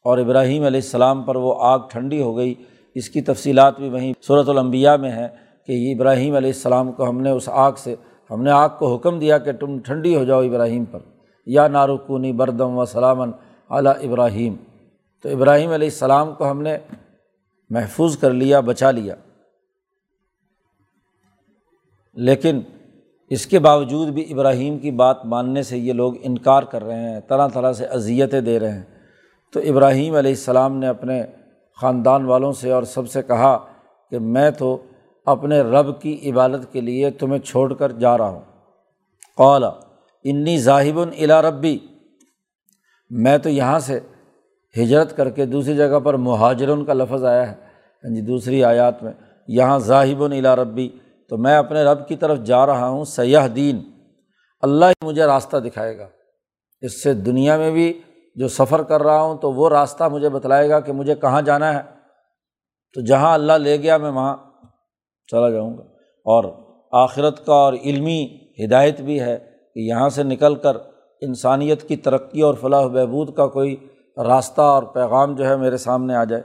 اور 0.04 0.18
ابراہیم 0.18 0.66
علیہ 0.66 0.80
السلام 0.80 1.24
پر 1.24 1.36
وہ 1.36 1.56
آگ 1.60 1.80
ٹھنڈی 1.90 2.22
ہو 2.22 2.38
گئی۔ 2.38 2.54
اس 2.96 3.10
کی 3.10 3.22
تفصیلات 3.22 3.80
بھی 3.80 3.90
وہیں 3.90 4.14
صورت 4.28 4.50
الانبیاء 4.50 4.96
میں 4.96 5.12
ہے 5.12 5.28
کہ 5.66 5.72
یہ 5.72 5.96
ابراہیم 5.96 6.36
علیہ 6.36 6.50
السلام 6.50 6.92
کو 6.92 7.10
ہم 7.10 7.22
نے 7.22 7.32
اس 7.32 7.50
آگ 7.52 7.72
سے، 7.78 7.96
ہم 8.32 8.44
نے 8.44 8.52
آگ 8.52 8.70
کو 8.80 8.96
حکم 8.96 9.20
دیا 9.20 9.38
کہ 9.38 9.52
تم 9.52 9.80
ٹھنڈی 9.80 10.16
ہو 10.16 10.24
جاؤ 10.24 10.42
ابراہیم 10.42 10.86
پر۔ 10.86 11.00
یا 11.46 11.68
نارکونی 11.68 12.34
بردم 12.34 12.78
و 12.78 12.86
سلامن 12.86 13.32
اعلیٰ 13.70 13.94
ابراہیم۔ 14.04 14.56
تو 15.24 15.30
ابراہیم 15.30 15.72
علیہ 15.72 15.88
السلام 15.88 16.34
کو 16.34 16.52
ہم 16.52 16.62
نے 16.62 16.78
محفوظ 17.70 18.18
کر 18.18 18.32
لیا، 18.32 18.60
بچا 18.60 18.92
لیا۔ 18.92 19.16
لیکن 22.14 22.62
اس 23.30 23.48
کے 23.48 23.60
باوجود 23.60 24.08
بھی 24.08 24.34
ابراہیم 24.34 24.80
کی 24.80 24.92
بات 24.92 25.26
ماننے 25.26 25.64
سے 25.64 25.78
یہ 25.78 25.94
لوگ 25.94 26.14
انکار 26.22 26.64
کر 26.64 26.84
رہے 26.84 27.00
ہیں، 27.00 27.20
طرح 27.20 27.48
طرح 27.48 27.74
سے 27.74 27.86
اذیتیں 27.86 28.42
دے 28.42 28.60
رہے 28.60 28.72
ہیں۔ 28.72 28.84
تو 29.54 29.60
ابراہیم 29.60 30.16
علیہ 30.16 30.32
السلام 30.32 30.78
نے 30.78 30.88
اپنے 30.88 31.24
خاندان 31.82 32.26
والوں 32.26 32.52
سے 32.52 32.72
اور 32.72 32.84
سب 32.84 33.10
سے 33.10 33.22
کہا 33.22 33.66
کہ 34.10 34.20
میں 34.20 34.52
تو 34.52 34.84
اپنے 35.26 35.62
رب 35.62 36.02
کی 36.02 36.32
عبادت 36.32 36.74
کے 36.74 36.82
لیے 36.82 37.12
تمہیں 37.12 37.40
چھوڑ 37.40 37.74
کر 37.74 37.92
جا 37.92 38.18
رہا 38.18 38.30
ہوں۔ 38.30 38.42
قولا 39.38 39.72
انی 40.24 40.60
ظاہب 40.60 41.00
الا 41.00 41.42
ربی، 41.42 41.80
میں 43.10 43.38
تو 43.38 43.50
یہاں 43.50 43.80
سے 43.80 44.00
ہجرت 44.84 45.18
کر 45.18 45.30
کے 45.30 45.46
دوسری 45.46 45.76
جگہ 45.76 46.00
پر 46.00 46.14
مہاجرن 46.14 46.86
کا 46.86 46.94
لفظ 46.94 47.26
آیا 47.26 47.52
ہے۔ 47.52 47.56
ہاں 48.04 48.16
جی 48.16 48.22
دوسری 48.22 48.64
آیات 48.64 49.04
میں، 49.04 49.12
یہاں 49.48 49.80
ظاہب 49.80 50.24
الا 50.24 50.56
ربی، 50.56 50.90
تو 51.30 51.38
میں 51.38 51.58
اپنے 51.58 51.84
رب 51.84 52.08
کی 52.08 52.16
طرف 52.16 52.40
جا 52.40 52.66
رہا 52.66 52.88
ہوں 52.88 53.06
سیاح 53.06 53.48
دین 53.56 53.84
اللہ 54.62 54.86
ہی 54.86 55.06
مجھے 55.06 55.26
راستہ 55.26 55.58
دکھائے 55.58 55.98
گا۔ 55.98 56.08
اس 56.82 57.04
سے 57.04 57.14
دنیا 57.14 57.58
میں 57.58 57.72
بھی 57.72 58.02
جو 58.36 58.48
سفر 58.48 58.84
کر 58.84 59.04
رہا 59.04 59.22
ہوں، 59.22 59.38
تو 59.38 59.54
وہ 59.54 59.70
راستہ 59.70 60.04
مجھے 60.04 60.30
بتلائے 60.30 60.70
گا 60.70 60.80
کہ 60.80 60.92
مجھے 60.92 61.16
کہاں 61.16 61.42
جانا 61.42 61.74
ہے۔ 61.74 61.82
تو 62.94 63.02
جہاں 63.02 63.34
اللہ 63.34 63.54
لے 63.54 63.78
گیا، 63.78 63.98
میں 63.98 64.12
وہاں 64.12 64.38
چلا 65.28 65.50
جاؤں 65.50 65.78
گا۔ 65.78 65.84
اور 66.24 66.44
آخرت 66.92 67.46
کا 67.46 67.54
اور 67.54 67.74
علمی 67.74 68.38
ہدایت 68.66 69.02
بھی 69.02 69.20
ہے 69.20 69.38
کہ 69.74 69.80
یہاں 69.80 70.10
سے 70.10 70.24
نکل 70.24 70.56
کر 70.56 70.78
انسانیت 71.22 71.84
کی 71.84 71.96
ترقی 71.96 72.42
اور 72.42 72.54
فلاح 72.54 72.82
و 72.82 72.90
بہبود 72.90 73.34
کا 73.34 73.48
کوئی 73.48 73.76
راستہ 74.24 74.62
اور 74.62 74.84
پیغام 74.84 75.36
جو 75.36 75.48
ہے 75.48 75.58
میرے 75.58 75.78
سامنے 75.78 76.16
آ 76.16 76.24
جائے۔ 76.24 76.44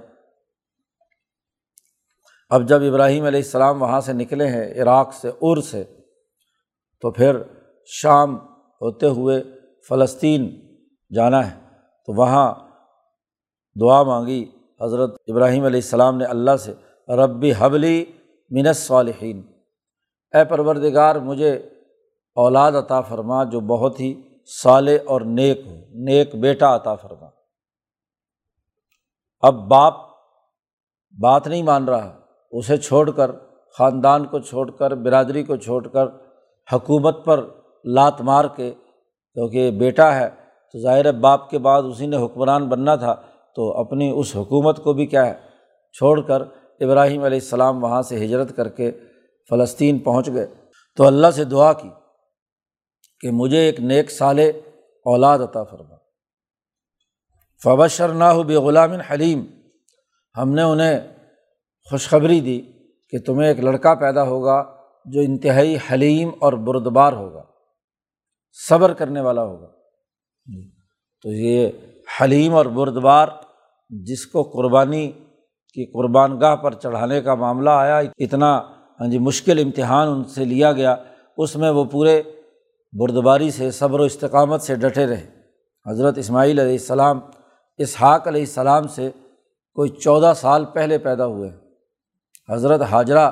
اب 2.50 2.68
جب 2.68 2.82
ابراہیم 2.82 3.24
علیہ 3.24 3.40
السلام 3.40 3.82
وہاں 3.82 4.00
سے 4.00 4.12
نکلے 4.12 4.46
ہیں، 4.46 4.82
عراق 4.82 5.14
سے 5.14 5.30
ار 5.40 5.60
سے، 5.60 5.84
تو 7.00 7.10
پھر 7.10 7.36
شام 7.86 8.36
ہوتے 8.80 9.06
ہوئے 9.06 9.42
فلسطین 9.88 10.60
جانا 11.14 11.50
ہے۔ 11.50 11.56
تو 12.06 12.12
وہاں 12.12 12.54
دعا 13.80 14.02
مانگی 14.02 14.50
حضرت 14.80 15.16
ابراہیم 15.26 15.64
علیہ 15.64 15.80
السلام 15.84 16.16
نے 16.16 16.24
اللہ 16.24 16.56
سے، 16.56 16.72
ربی 17.08 17.52
حبلی 17.58 18.04
منس 18.50 18.76
صالحین 18.76 19.42
اے 20.34 20.44
پروردگار، 20.44 21.16
مجھے 21.16 21.52
اولاد 22.34 22.72
عطا 22.72 23.00
فرما 23.00 23.44
جو 23.44 23.60
بہت 23.60 24.00
ہی 24.00 24.22
صالح 24.62 24.96
اور 25.06 25.20
نیک 25.20 25.66
ہو، 25.66 25.76
نیک 25.90 26.34
بیٹا 26.34 26.76
عطا 26.76 26.94
فرما۔ 26.94 27.39
اب 29.40 29.54
باپ 29.54 29.94
بات 31.22 31.46
نہیں 31.46 31.62
مان 31.62 31.84
رہا، 31.84 32.20
اسے 32.50 32.76
چھوڑ 32.76 33.10
کر، 33.10 33.30
خاندان 33.78 34.26
کو 34.26 34.38
چھوڑ 34.38 34.70
کر، 34.70 34.94
برادری 34.94 35.42
کو 35.42 35.56
چھوڑ 35.56 35.88
کر، 35.88 36.06
حکومت 36.72 37.24
پر 37.24 37.44
لات 37.84 38.20
مار 38.20 38.44
کے، 38.56 38.74
کیونکہ 39.34 39.70
بیٹا 39.70 40.14
ہے، 40.14 40.28
تو 40.72 40.78
ظاہر 40.82 41.12
باپ 41.12 41.50
کے 41.50 41.58
بعد 41.58 41.82
اسی 41.82 42.06
نے 42.06 42.16
حکمران 42.16 42.68
بننا 42.68 42.96
تھا، 42.96 43.14
تو 43.56 43.80
اپنی 43.80 44.12
اس 44.16 44.36
حکومت 44.36 44.84
کو 44.84 44.92
بھی 44.92 45.06
کیا 45.06 45.26
ہے، 45.26 45.34
چھوڑ 45.92 46.20
کر 46.20 46.42
ابراہیم 46.80 47.24
علیہ 47.24 47.38
السلام 47.42 47.84
وہاں 47.84 48.02
سے 48.02 48.24
ہجرت 48.24 48.56
کر 48.56 48.68
کے 48.68 48.90
فلسطین 49.50 49.98
پہنچ 49.98 50.28
گئے۔ 50.28 50.46
تو 50.96 51.06
اللہ 51.06 51.30
سے 51.30 51.44
دعا 51.44 51.72
کی 51.72 51.88
کہ 53.20 53.30
مجھے 53.30 53.58
ایک 53.58 53.80
نیک 53.80 54.10
سال 54.10 54.38
اولاد 55.04 55.38
عطا 55.38 55.62
فرما۔ 55.62 55.99
فبشر 57.64 58.08
نہ 58.08 58.24
ہو 58.24 58.42
بے 58.42 58.56
غلام 58.56 58.92
حلیم 58.92 59.44
ہم 60.36 60.54
نے 60.54 60.62
انہیں 60.62 61.00
خوشخبری 61.90 62.40
دی 62.40 62.60
کہ 63.10 63.18
تمہیں 63.26 63.48
ایک 63.48 63.60
لڑکا 63.60 63.94
پیدا 63.94 64.22
ہوگا 64.22 64.64
جو 65.04 65.20
انتہائی 65.20 65.76
حلیم 65.90 66.30
اور 66.38 66.52
بردبار 66.52 67.12
ہوگا، 67.12 67.42
صبر 68.68 68.92
کرنے 68.92 69.20
والا 69.20 69.42
ہوگا۔ 69.42 69.66
تو 71.22 71.32
یہ 71.32 71.68
حلیم 72.20 72.54
اور 72.54 72.66
بردبار 72.66 73.28
جس 73.88 74.26
کو 74.26 74.42
قربانی 74.42 75.12
کی 75.74 75.84
قربان 75.86 76.40
گاہ 76.40 76.56
پر 76.56 76.74
چڑھانے 76.74 77.20
کا 77.20 77.34
معاملہ 77.34 77.70
آیا، 77.70 77.98
اتنا 77.98 78.58
ہاں 79.00 79.08
جی 79.10 79.18
مشکل 79.18 79.58
امتحان 79.58 80.08
ان 80.08 80.24
سے 80.24 80.44
لیا 80.44 80.72
گیا، 80.72 80.96
اس 81.36 81.56
میں 81.56 81.70
وہ 81.70 81.84
پورے 81.84 82.22
بردباری 82.92 83.50
سے، 83.50 83.70
صبر 83.70 84.00
و 84.00 84.02
استقامت 84.02 84.62
سے 84.62 84.74
ڈٹے 84.74 85.06
رہے۔ 85.06 85.26
حضرت 85.86 86.18
اسماعیل 86.18 86.58
علیہ 86.58 86.72
السلام 86.72 87.20
اسحاق 87.82 88.28
علیہ 88.28 88.40
السلام 88.40 88.86
سے 88.86 89.10
کوئی 89.74 89.90
چودہ 89.90 90.32
سال 90.36 90.64
پہلے 90.64 90.98
پیدا 90.98 91.26
ہوئے۔ 91.26 91.50
حضرت 92.48 92.82
حاجرہ 92.82 93.30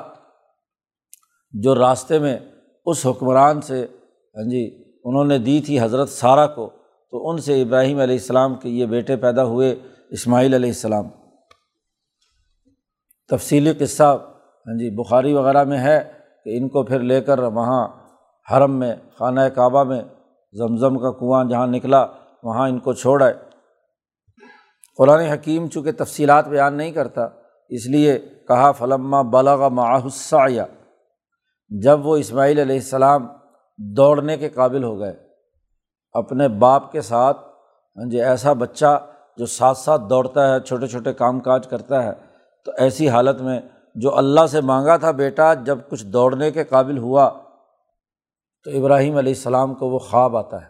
جو 1.53 1.75
راستے 1.75 2.19
میں 2.19 2.37
اس 2.85 3.05
حکمران 3.05 3.61
سے 3.61 3.85
ہاں 4.35 4.49
جی 4.49 4.83
انہوں 5.03 5.23
نے 5.23 5.37
دی 5.37 5.59
تھی 5.61 5.79
حضرت 5.81 6.09
سارہ 6.09 6.47
کو، 6.47 6.69
تو 7.09 7.29
ان 7.29 7.37
سے 7.37 7.61
ابراہیم 7.61 7.99
علیہ 7.99 8.15
السلام 8.15 8.55
کے 8.55 8.69
یہ 8.69 8.85
بیٹے 8.85 9.15
پیدا 9.15 9.43
ہوئے 9.43 9.75
اسماعیل 10.09 10.53
علیہ 10.53 10.69
السلام۔ 10.69 11.09
تفصیلی 13.29 13.73
قصہ 13.73 14.17
ہاں 14.67 14.77
جی 14.77 14.89
بخاری 14.89 15.33
وغیرہ 15.33 15.63
میں 15.63 15.77
ہے 15.77 15.99
کہ 16.43 16.57
ان 16.57 16.67
کو 16.69 16.83
پھر 16.83 16.99
لے 16.99 17.21
کر 17.21 17.39
وہاں 17.39 17.87
حرم 18.51 18.79
میں، 18.79 18.95
خانہ 19.17 19.41
کعبہ 19.41 19.83
میں 19.83 20.01
زمزم 20.53 20.99
کا 20.99 21.11
کنواں 21.11 21.43
جہاں 21.45 21.67
نکلا، 21.67 22.05
وہاں 22.43 22.69
ان 22.69 22.79
کو 22.79 22.93
چھوڑ 22.93 23.23
آئے۔ 23.23 23.48
قرآن 24.99 25.19
حکیم 25.19 25.67
چونکہ 25.67 25.91
تفصیلات 25.91 26.47
بیان 26.47 26.73
نہیں 26.73 26.91
کرتا، 26.91 27.27
اس 27.69 27.87
لیے 27.87 28.19
کہا، 28.47 28.71
فلما 28.71 29.21
بلغ 29.21 29.69
معاحسیہ 29.71 30.61
جب 31.69 32.05
وہ 32.05 32.17
اسماعیل 32.17 32.59
علیہ 32.59 32.75
السلام 32.75 33.27
دوڑنے 33.77 34.37
کے 34.37 34.49
قابل 34.49 34.83
ہو 34.83 34.99
گئے۔ 34.99 35.13
اپنے 36.13 36.47
باپ 36.47 36.91
کے 36.91 37.01
ساتھ 37.01 37.37
ہاں 37.97 38.09
جی 38.09 38.21
ایسا 38.21 38.53
بچہ 38.53 39.05
جو 39.37 39.45
ساتھ 39.45 39.77
ساتھ 39.77 40.01
دوڑتا 40.09 40.53
ہے، 40.53 40.59
چھوٹے 40.59 40.87
چھوٹے 40.87 41.13
کام 41.13 41.39
کاج 41.39 41.67
کرتا 41.67 42.03
ہے، 42.03 42.11
تو 42.65 42.71
ایسی 42.77 43.09
حالت 43.09 43.41
میں 43.41 43.61
جو 43.95 44.17
اللہ 44.17 44.47
سے 44.47 44.61
مانگا 44.61 44.97
تھا 44.97 45.11
بیٹا، 45.11 45.53
جب 45.53 45.77
کچھ 45.89 46.05
دوڑنے 46.05 46.51
کے 46.51 46.63
قابل 46.63 46.97
ہوا، 46.97 47.29
تو 48.63 48.71
ابراہیم 48.71 49.17
علیہ 49.17 49.33
السلام 49.33 49.73
کو 49.73 49.89
وہ 49.89 49.99
خواب 49.99 50.37
آتا 50.37 50.61
ہے۔ 50.61 50.67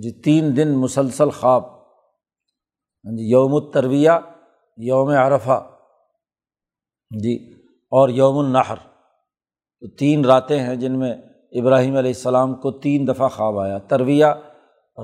جی 0.00 0.22
تین 0.22 0.56
دن 0.56 0.68
مسلسل 0.68 1.30
خواب۔ 1.30 1.79
ہاں 3.04 3.16
جی، 3.16 3.30
یوم 3.30 3.54
الترویہ، 3.54 4.10
یوم 4.76 5.08
عرفہ۔ 5.08 5.66
جی 7.22 7.52
اور 7.90 8.08
یوم 8.08 8.38
النحر۔ 8.38 8.76
تو 9.80 9.86
تین 9.86 10.24
راتیں 10.24 10.60
ہیں 10.60 10.76
جن 10.76 10.98
میں 10.98 11.14
ابراہیم 11.52 11.96
علیہ 11.96 12.10
السلام 12.10 12.54
کو 12.54 12.70
تین 12.70 13.08
دفعہ 13.08 13.28
خواب 13.28 13.58
آیا۔ 13.58 13.78
ترویہ، 13.78 14.26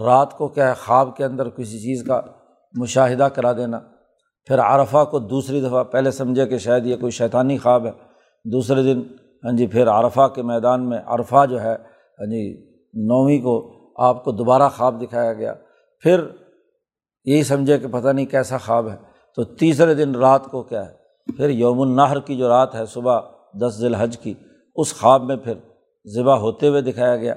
رات 0.04 0.38
کو 0.38 0.48
کیا 0.48 0.68
ہے، 0.68 0.74
خواب 0.74 1.16
کے 1.16 1.24
اندر 1.24 1.48
کسی 1.48 1.78
چیز 1.78 2.04
کا 2.06 2.20
مشاہدہ 2.74 3.24
کرا 3.24 3.52
دینا۔ 3.52 3.80
پھر 4.44 4.58
عرفہ 4.58 5.04
کو 5.10 5.18
دوسری 5.18 5.60
دفعہ، 5.60 5.84
پہلے 5.84 6.10
سمجھے 6.10 6.46
کہ 6.46 6.58
شاید 6.58 6.86
یہ 6.86 6.96
کوئی 6.96 7.10
شیطانی 7.10 7.58
خواب 7.58 7.86
ہے۔ 7.86 7.90
دوسرے 8.44 8.82
دن 8.82 9.02
ہاں 9.44 9.52
جی 9.52 9.66
پھر 9.66 9.88
عرفہ 9.88 10.28
کے 10.34 10.42
میدان 10.42 10.88
میں 10.88 10.98
عرفہ 11.06 11.46
جو 11.50 11.60
ہے 11.60 11.74
ہاں 12.18 12.26
جی 12.26 12.66
نویں 12.94 13.42
کو 13.42 13.72
آپ 13.96 14.24
کو 14.24 14.32
دوبارہ 14.32 14.68
خواب 14.68 15.02
دکھایا 15.02 15.32
گیا۔ 15.32 15.54
پھر 16.00 16.26
یہی 17.26 17.42
سمجھے 17.42 17.78
کہ 17.78 17.88
پتہ 17.88 18.08
نہیں 18.08 18.26
کیسا 18.26 18.58
خواب 18.58 18.90
ہے۔ 18.90 18.96
تو 19.36 19.44
تیسرے 19.44 19.94
دن 19.94 20.14
رات 20.14 20.44
کو 20.44 20.62
کیا 20.62 20.86
ہے؟ 20.86 21.06
پھر 21.36 21.50
یوم 21.50 21.80
النحر 21.80 22.20
کی 22.20 22.36
جو 22.36 22.48
رات 22.48 22.74
ہے، 22.74 22.86
صبح 22.86 23.20
دس 23.60 23.74
ذی 23.78 23.86
الحج 23.86 24.18
کی، 24.18 24.34
اس 24.76 25.00
خواب 25.00 25.22
میں 25.22 25.36
پھر 25.36 25.54
ذبح 26.06 26.34
ہوتے 26.34 26.68
ہوئے 26.68 26.80
دکھایا 26.80 27.16
گیا۔ 27.16 27.34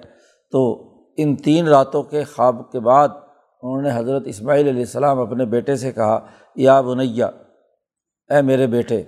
تو 0.51 0.89
ان 1.17 1.35
تین 1.35 1.67
راتوں 1.67 2.03
کے 2.03 2.23
خواب 2.23 2.71
کے 2.71 2.79
بعد 2.79 3.07
انہوں 3.61 3.81
نے 3.81 3.89
حضرت 3.93 4.23
اسماعیل 4.25 4.67
علیہ 4.67 4.79
السلام 4.79 5.19
اپنے 5.19 5.45
بیٹے 5.45 5.75
سے 5.75 5.91
کہا، 5.91 6.25
یا 6.55 6.81
بنیا 6.81 7.25
اے 8.29 8.41
میرے 8.41 8.67
بیٹے، 8.67 9.03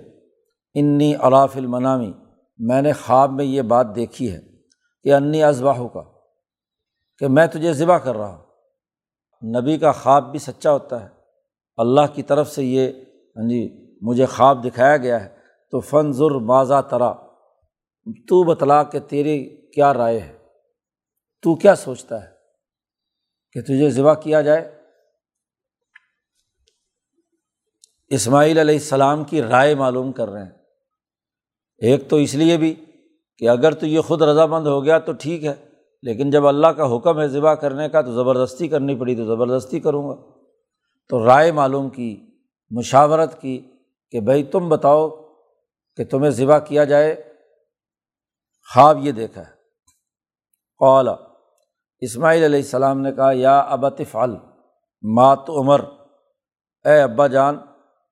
انی 0.74 1.14
علاف 1.14 1.56
المنامی، 1.56 2.12
میں 2.58 2.82
نے 2.82 2.92
خواب 2.92 3.32
میں 3.32 3.44
یہ 3.44 3.62
بات 3.62 3.96
دیکھی 3.96 4.32
ہے 4.32 4.40
کہ 5.04 5.14
انی 5.14 5.42
ازباہ 5.42 5.86
کا 5.94 6.02
کہ 7.18 7.28
میں 7.28 7.46
تجھے 7.46 7.72
ذبح 7.72 7.98
کر 7.98 8.16
رہا 8.16 8.36
ہوں۔ 8.36 8.41
نبی 9.44 9.78
کا 9.78 9.92
خواب 9.92 10.30
بھی 10.30 10.38
سچا 10.38 10.72
ہوتا 10.72 11.02
ہے۔ 11.02 11.08
اللہ 11.76 12.00
کی 12.14 12.22
طرف 12.22 12.52
سے 12.52 12.64
یہ 12.64 12.92
ہاں 13.36 13.48
جی 13.48 13.90
مجھے 14.02 14.26
خواب 14.26 14.64
دکھایا 14.64 14.96
گیا 14.96 15.24
ہے۔ 15.24 15.36
تو 15.70 15.80
فن 15.80 16.12
ضر 16.12 16.38
بازا 16.38 16.80
ترا، 16.80 17.12
تو 18.28 18.44
بتلا 18.44 18.82
کہ 18.82 19.00
تیری 19.00 19.56
کیا 19.74 19.94
رائے 19.94 20.20
ہے۔ 20.20 20.38
تو 21.42 21.54
کیا 21.54 21.74
سوچتا 21.74 22.24
ہے 22.24 22.28
کہ 23.52 23.62
تجھے 23.62 23.90
ذبح 23.90 24.14
کیا 24.14 24.40
جائے؟ 24.40 24.82
اسماعیل 28.08 28.58
علیہ 28.58 28.74
السلام 28.74 29.24
کی 29.24 29.42
رائے 29.42 29.74
معلوم 29.74 30.12
کر 30.12 30.28
رہے 30.28 30.42
ہیں۔ 30.42 30.50
ایک 31.78 32.10
تو 32.10 32.16
اس 32.16 32.34
لیے 32.34 32.56
بھی 32.56 32.84
کہ 33.38 33.48
اگر 33.48 33.74
تو 33.74 33.86
یہ 33.86 34.00
خود 34.00 34.22
رضامند 34.22 34.66
ہو 34.66 34.84
گیا 34.84 34.98
تو 34.98 35.12
ٹھیک 35.12 35.44
ہے۔ 35.44 35.71
لیکن 36.02 36.30
جب 36.30 36.46
اللہ 36.46 36.66
کا 36.66 36.96
حکم 36.96 37.20
ہے 37.20 37.28
ذبح 37.28 37.54
کرنے 37.54 37.88
کا 37.88 38.02
تو 38.02 38.12
زبردستی 38.12 38.68
کرنی 38.68 38.94
پڑی 38.96 39.16
تو 39.16 39.24
زبردستی 39.24 39.80
کروں 39.80 40.08
گا۔ 40.08 40.14
تو 41.08 41.26
رائے 41.26 41.52
معلوم 41.52 41.90
کی، 41.90 42.26
مشاورت 42.70 43.40
کی 43.40 43.70
کہ 44.10 44.20
بھائی 44.20 44.44
تم 44.44 44.68
بتاؤ 44.68 45.08
کہ 45.96 46.04
تمہیں 46.04 46.30
ذبح 46.30 46.58
کیا 46.58 46.84
جائے۔ 46.84 47.32
خواب 48.74 48.98
یہ 49.06 49.12
دیکھا۔ 49.12 49.40
ہے 49.40 49.46
قالا 50.78 51.14
اسماعیل 52.00 52.44
علیہ 52.44 52.58
السلام 52.58 53.00
نے 53.00 53.12
کہا، 53.12 53.30
یا 53.34 53.58
ابتفعل 53.58 54.34
مات 55.02 55.50
عمر 55.50 55.80
اے 56.84 57.00
ابا 57.00 57.26
جان، 57.26 57.56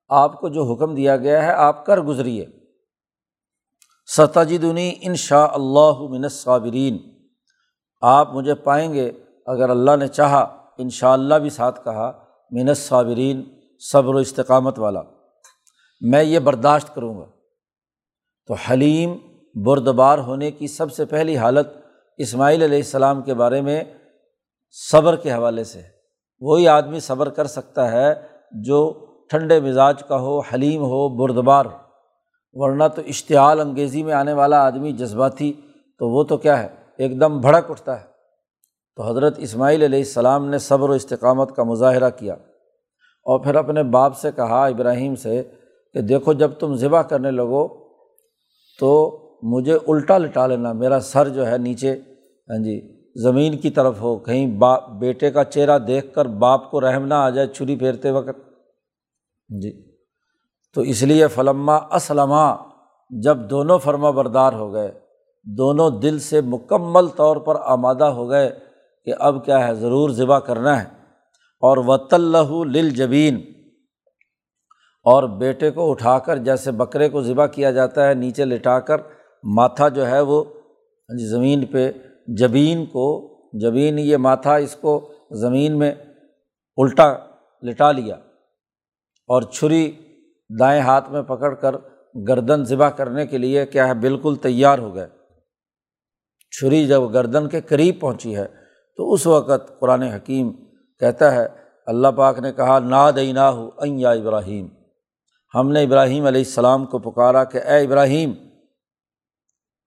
آپ 0.09 0.41
کو 0.41 0.49
جو 0.49 0.73
حکم 0.73 0.95
دیا 0.95 1.17
گیا 1.17 1.47
ہے، 1.47 1.53
آپ 1.53 1.87
کر 1.87 2.01
گزریے۔ 2.01 2.47
ستجدنی 4.17 4.95
ان 5.03 5.15
شاء 5.15 5.47
اللہ 5.53 6.01
من 6.01 6.29
صابرین 6.29 7.10
آپ 8.01 8.35
مجھے 8.35 8.55
پائیں 8.55 8.95
گے۔ 8.95 9.11
اگر 9.47 9.71
اللہ 9.71 9.97
نے 9.97 10.09
چاہا 10.09 10.57
ان 10.79 10.91
شاء 10.91 11.13
اللہ 11.13 11.35
بھی 11.35 11.51
ساتھ 11.51 11.85
کہا، 11.85 12.25
من 12.51 12.75
صابرین 12.75 13.43
صبر 13.93 14.15
و 14.15 14.19
استقامت 14.19 14.79
والا۔ 14.79 15.03
میں 16.01 16.23
یہ 16.23 16.39
برداشت 16.39 16.95
کروں 16.95 17.19
گا۔ 17.19 17.27
تو 18.47 18.55
حلیم 18.55 19.17
بردبار 19.55 20.19
ہونے 20.19 20.51
کی 20.51 20.67
سب 20.67 20.93
سے 20.93 21.05
پہلی 21.05 21.37
حالت 21.37 21.69
اسماعیل 22.17 22.63
علیہ 22.63 22.77
السلام 22.77 23.23
کے 23.23 23.35
بارے 23.35 23.61
میں 23.61 23.85
صبر 24.91 25.17
کے 25.17 25.33
حوالے 25.33 25.65
سے 25.65 25.83
وہی 26.41 26.69
آدمی 26.69 27.01
صبر 27.01 27.29
کر 27.29 27.47
سکتا 27.47 27.93
ہے 27.93 28.15
جو 28.53 29.07
ٹھنڈے 29.31 29.61
مزاج 29.61 30.03
کا 30.03 30.21
ہو، 30.21 30.39
حلیم 30.39 30.83
ہو، 30.83 31.09
بردبار 31.09 31.67
ہو۔ 31.67 31.77
ورنہ 32.53 32.85
تو 32.97 33.03
اشتعال 33.07 33.61
انگیزی 33.61 34.03
میں 34.03 34.15
آنے 34.15 34.33
والا 34.33 34.67
آدمی 34.67 34.93
جذباتی، 34.93 35.53
تو 35.99 36.09
وہ 36.09 36.25
تو 36.25 36.37
کیا 36.37 36.63
ہے؟ 36.63 36.80
ایک 37.01 37.21
دم 37.21 37.41
بھڑک 37.41 37.71
اٹھتا 37.71 38.01
ہے۔ 38.01 38.07
تو 38.97 39.03
حضرت 39.03 39.35
اسماعیل 39.39 39.83
علیہ 39.83 39.99
السلام 39.99 40.49
نے 40.49 40.59
صبر 40.59 40.91
و 40.91 40.93
استقامت 40.93 41.57
کا 41.57 41.63
مظاہرہ 41.63 42.11
کیا 42.11 42.35
اور 43.27 43.41
پھر 43.41 43.55
اپنے 43.55 43.83
باپ 43.83 44.17
سے 44.17 44.33
کہا 44.37 44.65
ابراہیم 44.67 45.15
سے 45.15 45.43
کہ 45.95 46.01
دیکھو 46.01 46.33
جب 46.33 46.51
تم 46.59 46.75
ذبح 46.75 47.03
کرنے 47.03 47.31
لگو 47.31 47.67
تو 48.79 48.91
مجھے 49.43 49.79
الٹا 49.87 50.19
لٹا 50.19 50.47
لینا، 50.47 50.73
میرا 50.73 51.01
سر 51.01 51.29
جو 51.29 51.47
ہے 51.47 51.59
نیچے 51.59 51.93
ہاں 52.49 52.63
جی 52.65 52.81
زمین 53.23 53.57
کی 53.59 53.71
طرف 53.71 54.01
ہو، 54.01 54.17
کہیں 54.19 54.47
باپ، 54.59 54.89
بیٹے 54.89 55.31
کا 55.31 55.45
چہرہ 55.45 55.79
دیکھ 55.79 56.15
کر 56.15 56.25
باپ 56.25 56.71
کو 56.71 56.81
رحم 56.81 57.07
نہ 57.07 57.15
آ 57.15 57.31
جائے 57.31 57.47
چھری 57.47 57.77
پھیرتے 57.77 58.11
وقت۔ 58.11 58.29
ہاں 58.29 59.61
جی 59.61 59.71
تو 60.75 60.81
اس 60.81 61.03
لیے 61.03 61.27
فلما 61.27 61.77
اسلمہ 61.77 62.57
جب 63.11 63.37
دونوں 63.51 63.79
فرما 63.79 64.11
بردار 64.11 64.53
ہو 64.53 64.73
گئے۔ 64.73 64.93
دونوں 65.45 65.91
دل 65.91 66.19
سے 66.19 66.41
مکمل 66.41 67.09
طور 67.09 67.37
پر 67.37 67.57
آمادہ 67.61 68.05
ہو 68.05 68.31
گئے 68.31 68.51
کہ 69.05 69.13
اب 69.19 69.45
کیا 69.45 69.69
ہے، 69.69 69.75
ضرور 69.75 70.11
ذبح 70.11 70.39
کرنا 70.39 70.83
ہے۔ 70.83 70.89
اور 71.63 71.77
وط 71.87 72.15
اللہ 72.15 72.53
للجبین 72.67 73.37
اور 75.05 75.23
بیٹے 75.23 75.71
کو 75.71 75.91
اٹھا 75.91 76.19
کر 76.19 76.37
جیسے 76.37 76.71
بکرے 76.71 77.09
کو 77.09 77.23
ذبح 77.23 77.47
کیا 77.47 77.71
جاتا 77.71 78.09
ہے، 78.09 78.15
نیچے 78.15 78.45
لٹا 78.45 78.81
کر 78.81 78.97
ماتھا 79.45 79.89
جو 79.89 80.07
ہے 80.07 80.21
وہ 80.21 80.45
ہاں 80.45 81.19
جی، 81.19 81.27
زمین 81.27 81.67
پہ 81.67 81.93
جبین 82.27 82.87
کو، 82.87 83.29
جبین 83.53 83.99
یہ 83.99 84.17
ماتھا 84.17 84.57
اس 84.57 84.77
کو 84.77 85.13
زمین 85.31 85.79
میں 85.79 85.93
الٹا 86.77 87.15
لٹا 87.63 87.93
لیا 87.93 88.15
اور 89.29 89.43
چھری 89.43 89.93
دائیں 90.61 90.83
ہاتھ 90.83 91.11
میں 91.11 91.23
پکڑ 91.23 91.55
کر 91.55 91.75
گردن 92.29 92.65
ذبح 92.65 92.89
کرنے 92.89 93.27
کے 93.27 93.39
لیے 93.39 93.67
کیا 93.67 93.89
ہے، 93.89 93.95
بالکل 93.95 94.35
تیار 94.35 94.79
ہو 94.79 94.95
گئے۔ 94.95 95.20
چھری 96.51 96.87
جب 96.87 97.13
گردن 97.13 97.49
کے 97.49 97.61
قریب 97.61 98.01
پہنچی 98.01 98.37
ہے 98.37 98.47
تو 98.97 99.13
اس 99.13 99.27
وقت 99.27 99.81
قرآن 99.81 100.03
حکیم 100.03 100.53
کہتا 100.99 101.35
ہے، 101.35 101.47
اللہ 101.87 102.09
پاک 102.09 102.39
نے 102.39 102.53
کہا 102.53 102.79
نا 102.79 103.11
دینا 103.11 103.51
ہو 103.51 103.71
یا 103.85 104.11
ابراہیم۔ 104.11 104.69
ہم 105.55 105.71
نے 105.71 105.83
ابراہیم 105.83 106.27
علیہ 106.27 106.41
السلام 106.41 106.87
کو 106.87 106.99
پکارا 106.99 107.45
کہ، 107.45 107.59
اے 107.59 107.85
ابراہیم، 107.85 108.33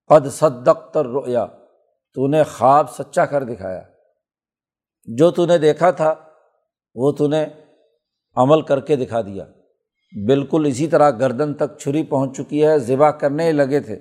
قد 0.08 0.32
صدق 0.32 0.94
تر 0.94 1.06
رویا 1.06 1.46
تو 2.14 2.28
نے 2.28 2.44
خواب 2.44 2.92
سچا 2.92 3.26
کر 3.26 3.44
دکھایا۔ 3.44 3.82
جو 5.04 5.32
تو 5.32 5.46
نے 5.46 5.58
دیکھا 5.58 5.92
تھا، 5.92 6.16
وہ 6.96 7.12
تو 7.12 7.28
نے 7.28 7.46
عمل 8.36 8.62
کر 8.62 8.80
کے 8.80 8.96
دکھا 8.96 9.22
دیا۔ 9.22 9.46
بالکل 10.26 10.66
اسی 10.68 10.88
طرح 10.88 11.10
گردن 11.10 11.54
تک 11.54 11.78
چھری 11.80 12.04
پہنچ 12.04 12.38
چکی 12.38 12.66
ہے، 12.66 12.80
ذبح 12.80 13.10
کرنے 13.10 13.52
لگے 13.52 13.80
تھے۔ 13.80 14.00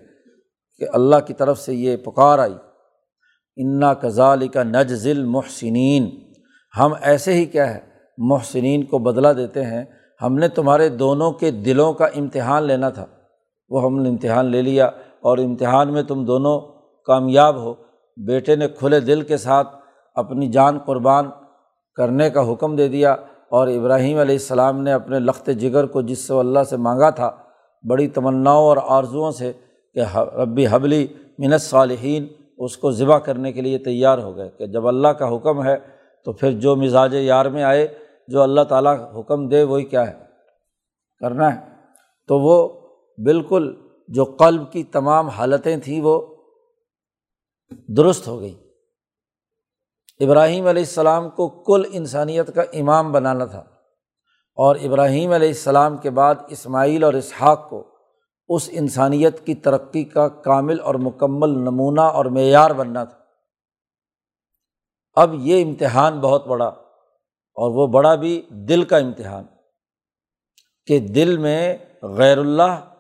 کہ 0.79 0.87
اللہ 0.93 1.17
کی 1.27 1.35
طرف 1.35 1.59
سے 1.59 1.75
یہ 1.75 1.97
پکار 1.97 2.39
آئی، 2.39 2.55
انا 3.57 3.95
کزال 3.95 4.49
کا 4.49 4.63
نج 4.63 4.95
ذیل 4.95 5.25
محسنین 5.25 6.11
ہم 6.79 6.93
ایسے 7.01 7.33
ہی 7.33 7.45
کیا 7.45 7.75
ہے، 7.75 7.81
محسنین 8.19 8.85
کو 8.85 8.99
بدلہ 8.99 9.29
دیتے 9.29 9.65
ہیں۔ 9.65 9.85
ہم 10.23 10.35
نے 10.35 10.49
تمہارے 10.49 10.89
دونوں 10.89 11.33
کے 11.33 11.51
دلوں 11.51 11.93
کا 11.93 12.07
امتحان 12.07 12.63
لینا 12.63 12.89
تھا۔ 12.89 13.07
وہ 13.69 13.83
ہم 13.83 14.03
نے 14.03 14.09
امتحان 14.09 14.47
لے 14.47 14.63
لیا 14.63 14.87
اور 15.21 15.39
امتحان 15.39 15.93
میں 15.93 16.03
تم 16.03 16.25
دونوں 16.25 16.61
کامیاب 17.07 17.57
ہو۔ 17.57 17.75
بیٹے 18.17 18.57
نے 18.57 18.69
کھلے 18.69 19.01
دل 19.01 19.23
کے 19.23 19.37
ساتھ 19.37 19.69
اپنی 20.15 20.49
جان 20.49 20.79
قربان 20.79 21.31
کرنے 21.95 22.31
کا 22.31 22.53
حکم 22.53 22.77
دے 22.77 22.89
دیا 22.89 23.13
اور 23.51 23.69
ابراہیم 23.69 24.19
علیہ 24.19 24.35
السلام 24.35 24.81
نے 24.83 24.93
اپنے 24.93 25.19
لخت 25.19 25.51
جگر 25.61 25.87
کو 25.87 26.03
جس 26.03 26.19
سے 26.19 26.35
اللہ 26.35 26.65
سے 26.71 26.77
مانگا 26.77 27.11
تھا، 27.11 27.31
بڑی 27.89 28.09
تمناؤں 28.09 28.67
اور 28.67 28.77
آرزوؤں 28.87 29.31
سے 29.31 29.53
کہ 29.95 30.19
ربی 30.19 30.67
حبلی 30.71 31.07
منت 31.39 31.61
صالحین 31.61 32.27
اس 32.59 32.77
کو 32.77 32.91
ذبح 32.91 33.19
کرنے 33.19 33.53
کے 33.53 33.61
لیے 33.61 33.79
تیار 33.79 34.19
ہو 34.19 34.37
گئے 34.37 34.51
کہ 34.59 34.67
جب 34.67 34.89
اللہ 34.89 35.09
کا 35.09 35.37
حکم 35.37 35.65
ہے 35.65 35.77
تو 36.25 36.33
پھر 36.33 36.51
جو 36.53 36.77
مزاج 36.77 37.15
یار 37.15 37.47
میں 37.47 37.63
آئے، 37.63 37.89
جو 38.29 38.43
اللہ 38.43 38.61
تعالیٰ 38.61 39.15
حکم 39.15 39.49
دے، 39.49 39.63
وہی 39.63 39.85
کیا 39.85 40.07
ہے؟ 40.07 40.19
کرنا 41.19 41.55
ہے۔ 41.55 41.61
تو 42.29 42.39
وہ 42.39 42.69
بالکل 43.25 43.75
جو 44.09 44.25
قلب 44.25 44.73
کی 44.73 44.85
تمام 44.85 45.29
حالتیں 45.29 45.77
تھیں، 45.77 46.01
وہ 46.01 46.35
درست 47.89 48.29
ہو 48.29 48.41
گئی۔ 48.41 48.55
ابراہیم 50.21 50.67
علیہ 50.67 50.83
السلام 50.83 51.31
کو 51.31 51.49
کل 51.49 51.83
انسانیت 51.93 52.55
کا 52.55 52.63
امام 52.73 53.13
بنانا 53.13 53.45
تھا 53.45 53.65
اور 54.55 54.77
ابراہیم 54.77 55.33
علیہ 55.33 55.49
السلام 55.49 55.97
کے 55.97 56.11
بعد 56.11 56.35
اسماعیل 56.49 57.05
اور 57.05 57.15
اسحاق 57.15 57.71
کو 57.71 57.92
اس 58.49 58.69
انسانیت 58.73 59.47
کی 59.47 59.55
ترقی 59.55 60.05
کا 60.05 60.29
کامل 60.29 60.81
اور 60.81 60.95
مکمل 60.95 61.51
نمونہ 61.51 62.01
اور 62.01 62.25
معیار 62.25 62.71
بننا 62.71 63.05
تھا۔ 63.05 63.19
اب 65.15 65.35
یہ 65.35 65.65
امتحان 65.65 66.21
بہت 66.21 66.47
بڑا 66.47 66.67
اور 67.55 67.71
وہ 67.71 67.87
بڑا 67.87 68.15
بھی 68.15 68.43
دل 68.51 68.85
کا 68.85 68.97
امتحان 68.97 69.45
کہ 70.87 70.99
دل 70.99 71.39
میں 71.39 71.77
غیر 72.03 72.39
اللہ 72.39 72.95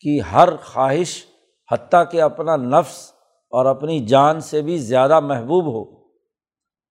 کی 0.00 0.20
ہر 0.32 0.56
خواہش 0.56 1.24
حتیٰ 1.72 2.02
کہ 2.10 2.22
اپنا 2.22 2.56
نفس 2.56 3.12
اور 3.50 3.66
اپنی 3.66 4.06
جان 4.06 4.40
سے 4.40 4.62
بھی 4.62 4.78
زیادہ 4.78 5.20
محبوب 5.20 5.64
ہو۔ 5.64 6.02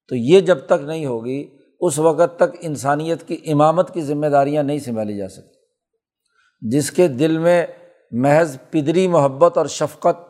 تو 0.09 0.15
یہ 0.15 0.39
جب 0.39 0.65
تک 0.65 0.83
نہیں 0.83 1.05
ہوگی، 1.05 1.57
اس 1.79 1.99
وقت 1.99 2.37
تک 2.37 2.57
انسانیت 2.61 3.27
کی 3.27 3.37
امامت 3.51 3.93
کی 3.93 4.01
ذمہ 4.01 4.27
داریاں 4.27 4.63
نہیں 4.63 4.79
سنبھالی 4.79 5.17
جا 5.17 5.27
سکتی۔ 5.27 5.59
جس 6.61 6.91
کے 6.91 7.07
دل 7.07 7.37
میں 7.37 7.67
محض 8.11 8.57
پدری 8.71 9.07
محبت 9.07 9.57
اور 9.57 9.65
شفقت 9.65 10.29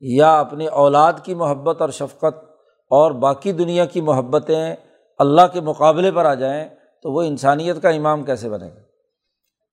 یا 0.00 0.38
اپنی 0.38 0.66
اولاد 0.66 1.12
کی 1.22 1.34
محبت 1.34 1.80
اور 1.80 1.90
شفقت 1.90 2.44
اور 2.90 3.10
باقی 3.10 3.52
دنیا 3.52 3.84
کی 3.84 4.00
محبتیں 4.00 4.76
اللہ 5.18 5.42
کے 5.52 5.60
مقابلے 5.60 6.12
پر 6.12 6.24
آ 6.24 6.34
جائیں 6.34 6.68
تو 7.02 7.12
وہ 7.12 7.22
انسانیت 7.22 7.82
کا 7.82 7.88
امام 7.88 8.24
کیسے 8.24 8.48
بنے 8.48 8.68
گا؟ 8.68 8.80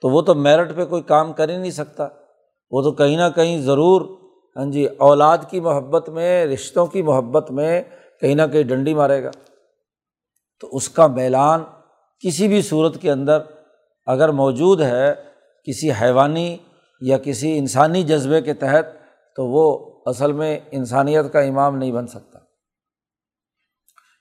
تو 0.02 0.10
وہ 0.10 0.22
تو 0.22 0.36
میرٹ 0.36 0.76
پہ 0.76 0.86
کوئی 0.86 1.02
کام 1.02 1.34
کر 1.34 1.50
ہی 1.50 1.58
نہیں 1.58 1.72
سکتا۔ 1.72 2.08
وہ 2.72 2.82
تو 2.82 2.92
کہیں 2.92 3.18
نہ 3.18 3.30
کہیں 3.36 3.62
ضرور 3.62 4.02
ہاں 4.56 4.66
جی 4.66 4.86
اولاد 4.86 5.38
کی 5.50 5.60
محبت 5.60 6.10
میں، 6.10 6.46
رشتوں 6.46 6.86
کی 6.86 7.02
محبت 7.02 7.52
میں 7.52 7.84
کہیں 8.22 8.36
نہ 8.36 8.42
کہیں 8.52 8.64
ڈنڈی 8.64 8.94
مارے 8.94 9.24
گا۔ 9.24 9.32
تو 10.60 10.68
اس 10.72 10.90
کا 10.90 11.08
میلان 11.08 11.64
کسی 12.20 12.48
بھی 12.48 12.62
صورت 12.62 13.02
کے 13.02 13.12
اندر 13.12 13.40
اگر 14.06 14.30
موجود 14.30 14.82
ہے، 14.82 15.14
کسی 15.64 15.92
حیوانی 15.92 16.58
یا 17.02 17.18
کسی 17.18 17.58
انسانی 17.58 18.04
جذبے 18.04 18.42
کے 18.42 18.54
تحت 18.54 18.86
تو 19.36 19.46
وہ 19.46 19.96
اصل 20.06 20.32
میں 20.32 20.60
انسانیت 20.72 21.34
کا 21.34 21.40
امام 21.40 21.78
نہیں 21.78 21.92
بن 21.92 22.08
سکتا۔ 22.08 22.40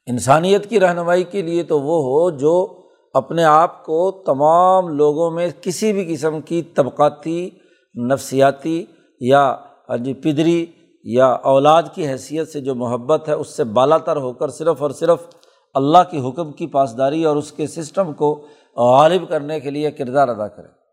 انسانیت 0.07 0.71
کی 0.71 0.81
رہنمائی 0.81 1.25
کے 1.25 1.43
لیے 1.43 1.63
تو 1.63 1.81
وہ 1.81 2.03
ہو 2.03 2.31
جو 2.31 2.81
اپنے 3.15 3.45
آپ 3.45 3.85
کو 3.85 4.23
تمام 4.27 4.89
لوگوں 4.89 5.31
میں 5.31 5.49
کسی 5.61 5.93
بھی 5.93 6.15
قسم 6.15 6.41
کی 6.41 6.63
طبقاتی، 6.63 7.51
نفسیاتی 7.95 8.85
یا 9.21 9.57
ہاں 9.89 9.97
جی 9.97 10.15
پدری 10.15 10.67
یا 11.05 11.27
اولاد 11.27 11.83
کی 11.95 12.09
حیثیت 12.09 12.49
سے 12.49 12.61
جو 12.61 12.75
محبت 12.75 13.29
ہے، 13.29 13.35
اس 13.35 13.49
سے 13.49 13.65
بالا 13.65 13.99
تر 13.99 14.17
ہو 14.17 14.33
کر 14.33 14.49
صرف 14.49 14.83
اور 14.83 14.91
صرف 14.91 15.27
اللہ 15.75 15.99
کے 16.11 16.29
حکم 16.29 16.53
کی 16.53 16.67
پاسداری 16.67 17.25
اور 17.25 17.37
اس 17.37 17.53
کے 17.53 17.67
سسٹم 17.67 18.13
کو 18.13 18.47
غالب 18.77 19.29
کرنے 19.29 19.61
کے 19.61 19.71
لیے 19.71 19.91
کردار 19.91 20.29
ادا 20.29 20.49
کرے۔ 20.49 20.84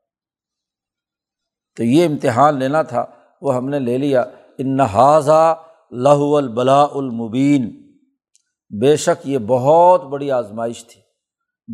تو 1.77 1.83
یہ 1.83 2.05
امتحان 2.05 2.59
لینا 2.59 2.81
تھا، 2.81 3.05
وہ 3.41 3.55
ہم 3.55 3.69
نے 3.69 3.79
لے 3.79 3.97
لیا۔ 3.97 4.23
انحاظہ 4.57 5.55
لہو 5.91 6.37
البلا 6.37 6.83
المبین۔ 6.83 7.91
بے 8.81 8.95
شک 8.95 9.27
یہ 9.27 9.37
بہت 9.37 10.03
بڑی 10.03 10.31
آزمائش 10.31 10.85
تھی۔ 10.85 11.01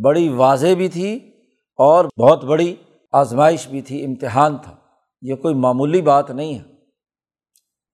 بڑی 0.04 0.30
واضح 0.30 0.68
بھی 0.78 0.90
تھی 0.90 1.32
اور 1.78 2.06
بہت 2.20 2.44
بڑی 2.44 2.76
آزمائش 3.12 3.68
بھی 3.68 3.82
تھی، 3.82 4.06
امتحان 4.06 4.58
تھا۔ 4.58 4.76
یہ 5.22 5.36
کوئی 5.36 5.54
معمولی 5.54 6.02
بات 6.02 6.32
نہیں 6.32 6.54
ہے 6.54 6.64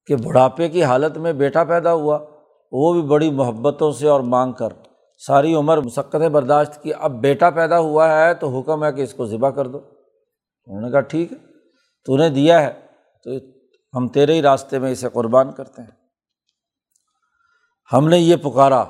کہ 0.05 0.15
بڑھاپے 0.15 0.69
کی 0.69 0.83
حالت 0.83 1.17
میں 1.17 1.33
بیٹا 1.33 1.63
پیدا 1.63 1.93
ہوا۔ 1.93 2.19
وہ 2.71 2.93
بھی 2.93 3.01
بڑی 3.01 3.31
محبتوں 3.31 3.91
سے 3.91 4.07
اور 4.07 4.19
مانگ 4.19 4.51
کر۔ 4.51 4.69
ساری 5.27 5.53
عمر 5.53 5.77
مسقطیں 5.77 6.29
برداشت 6.29 6.83
کی۔ 6.83 6.91
اب 6.93 7.11
بیٹا 7.11 7.49
پیدا 7.49 7.79
ہوا 7.79 8.21
ہے 8.21 8.33
تو 8.33 8.59
حکم 8.59 8.83
ہے 8.83 8.93
کہ 8.93 9.01
اس 9.01 9.13
کو 9.13 9.25
ذبح 9.25 9.49
کر 9.49 9.67
دو۔ 9.67 9.79
انہوں 10.65 10.81
نے 10.81 10.91
کہا، 10.91 10.99
ٹھیک 10.99 11.31
ہے۔ 11.31 11.52
تو 12.07 12.17
نے 12.17 12.29
دیا 12.29 12.61
ہے 12.61 12.71
تو 13.25 13.37
ہم 13.93 14.07
تیرے 14.07 14.33
ہی 14.33 14.41
راستے 14.41 14.79
میں 14.79 14.91
اسے 14.91 15.09
قربان 15.09 15.51
کرتے 15.51 15.81
ہیں 15.81 15.91
ہم 17.91 18.07
نے 18.07 18.17
یہ 18.19 18.35
پکارا 18.35 18.83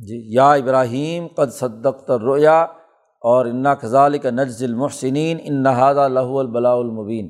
جی 0.00 0.22
یا 0.34 0.52
ابراہیم 0.52 1.26
قد 1.28 1.52
صدق 1.52 2.10
رویا 2.10 2.60
اور 3.24 3.46
انا 3.46 3.74
خزال 3.74 4.18
کا 4.18 4.30
نجز 4.30 4.62
المحسنین 4.62 5.38
ان 5.42 5.62
نہاد 5.62 5.96
لہو 6.10 6.38
البلا 6.38 6.72
المبین 6.72 7.28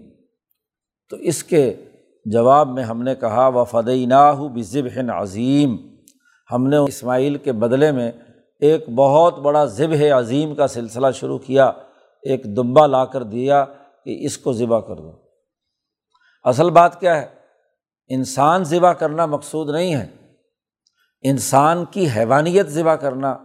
تو 1.10 1.16
اس 1.22 1.42
کے 1.44 1.72
جواب 2.26 2.68
میں 2.68 2.84
ہم 2.84 3.02
نے 3.02 3.14
کہا 3.14 3.46
و 3.48 3.64
فدیناہ 3.64 4.40
بذبح 4.48 5.00
عظیم 5.18 5.76
ہم 6.50 6.66
نے 6.66 6.76
اسماعیل 6.78 7.36
کے 7.38 7.52
بدلے 7.52 7.90
میں 7.92 8.10
ایک 8.62 8.88
بہت 8.88 9.38
بڑا 9.38 9.64
ذبح 9.64 10.18
عظیم 10.18 10.54
کا 10.54 10.66
سلسلہ 10.66 11.06
شروع 11.14 11.38
کیا 11.38 11.70
ایک 12.24 12.44
دمبا 12.56 12.86
لا 12.86 13.04
کر 13.04 13.22
دیا 13.22 13.64
کہ 14.04 14.16
اس 14.20 14.38
کو 14.38 14.52
ذبح 14.52 14.80
کر 14.80 14.96
دو۔ 14.96 15.12
اصل 16.44 16.70
بات 16.70 17.00
کیا 17.00 17.22
ہے؟ 17.22 17.26
انسان 18.08 18.64
ذبح 18.64 18.92
کرنا 18.92 19.26
مقصود 19.26 19.70
نہیں 19.70 19.94
ہے۔ 19.94 20.06
انسان 21.22 21.84
کی 21.84 22.06
حیوانیت 22.16 22.68
ذبح 22.68 22.94
کرنا 22.94 23.38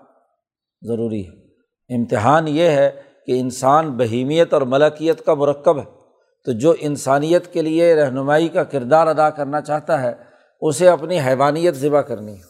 ضروری 0.82 1.28
ہے۔ 1.28 1.50
امتحان 1.96 2.48
یہ 2.48 2.70
ہے 2.70 3.02
کہ 3.26 3.40
انسان 3.40 3.92
بہیمیت 3.92 4.54
اور 4.54 4.62
ملکیت 4.62 5.26
کا 5.26 5.34
مرکب 5.34 5.80
ہے۔ 5.80 6.00
تو 6.46 6.52
جو 6.52 6.74
انسانیت 6.80 7.54
کے 7.54 7.62
لیے 7.62 7.96
رہنمائی 7.96 8.48
کا 8.48 8.64
کردار 8.64 9.08
ادا 9.08 9.30
کرنا 9.30 9.62
چاہتا 9.62 10.02
ہے، 10.02 10.14
اسے 10.62 10.90
اپنی 10.90 11.20
حیوانیت 11.20 11.74
ذبح 11.74 12.02
کرنی 12.02 12.34
ہے۔ 12.34 12.50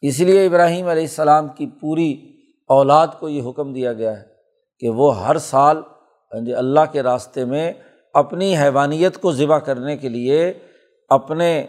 اس 0.00 0.20
لیے 0.20 0.46
ابراہیم 0.46 0.86
علیہ 0.86 1.02
السلام 1.02 1.48
کی 1.48 1.66
پوری 1.66 2.36
اولاد 2.68 3.08
کو 3.20 3.28
یہ 3.28 3.50
حکم 3.50 3.72
دیا 3.72 3.92
گیا 3.92 4.20
ہے 4.20 4.26
کہ 4.78 4.88
وہ 4.88 5.26
ہر 5.26 5.38
سال 5.38 5.82
ہاں 6.32 6.40
جی 6.40 6.54
اللہ 6.54 6.80
کے 6.92 7.02
راستے 7.02 7.44
میں 7.44 7.72
اپنی 8.14 8.56
حیوانیت 8.56 9.18
کو 9.18 9.32
ذبح 9.32 9.58
کرنے 9.58 9.96
کے 9.96 10.08
لیے 10.08 10.52
اپنے 11.08 11.66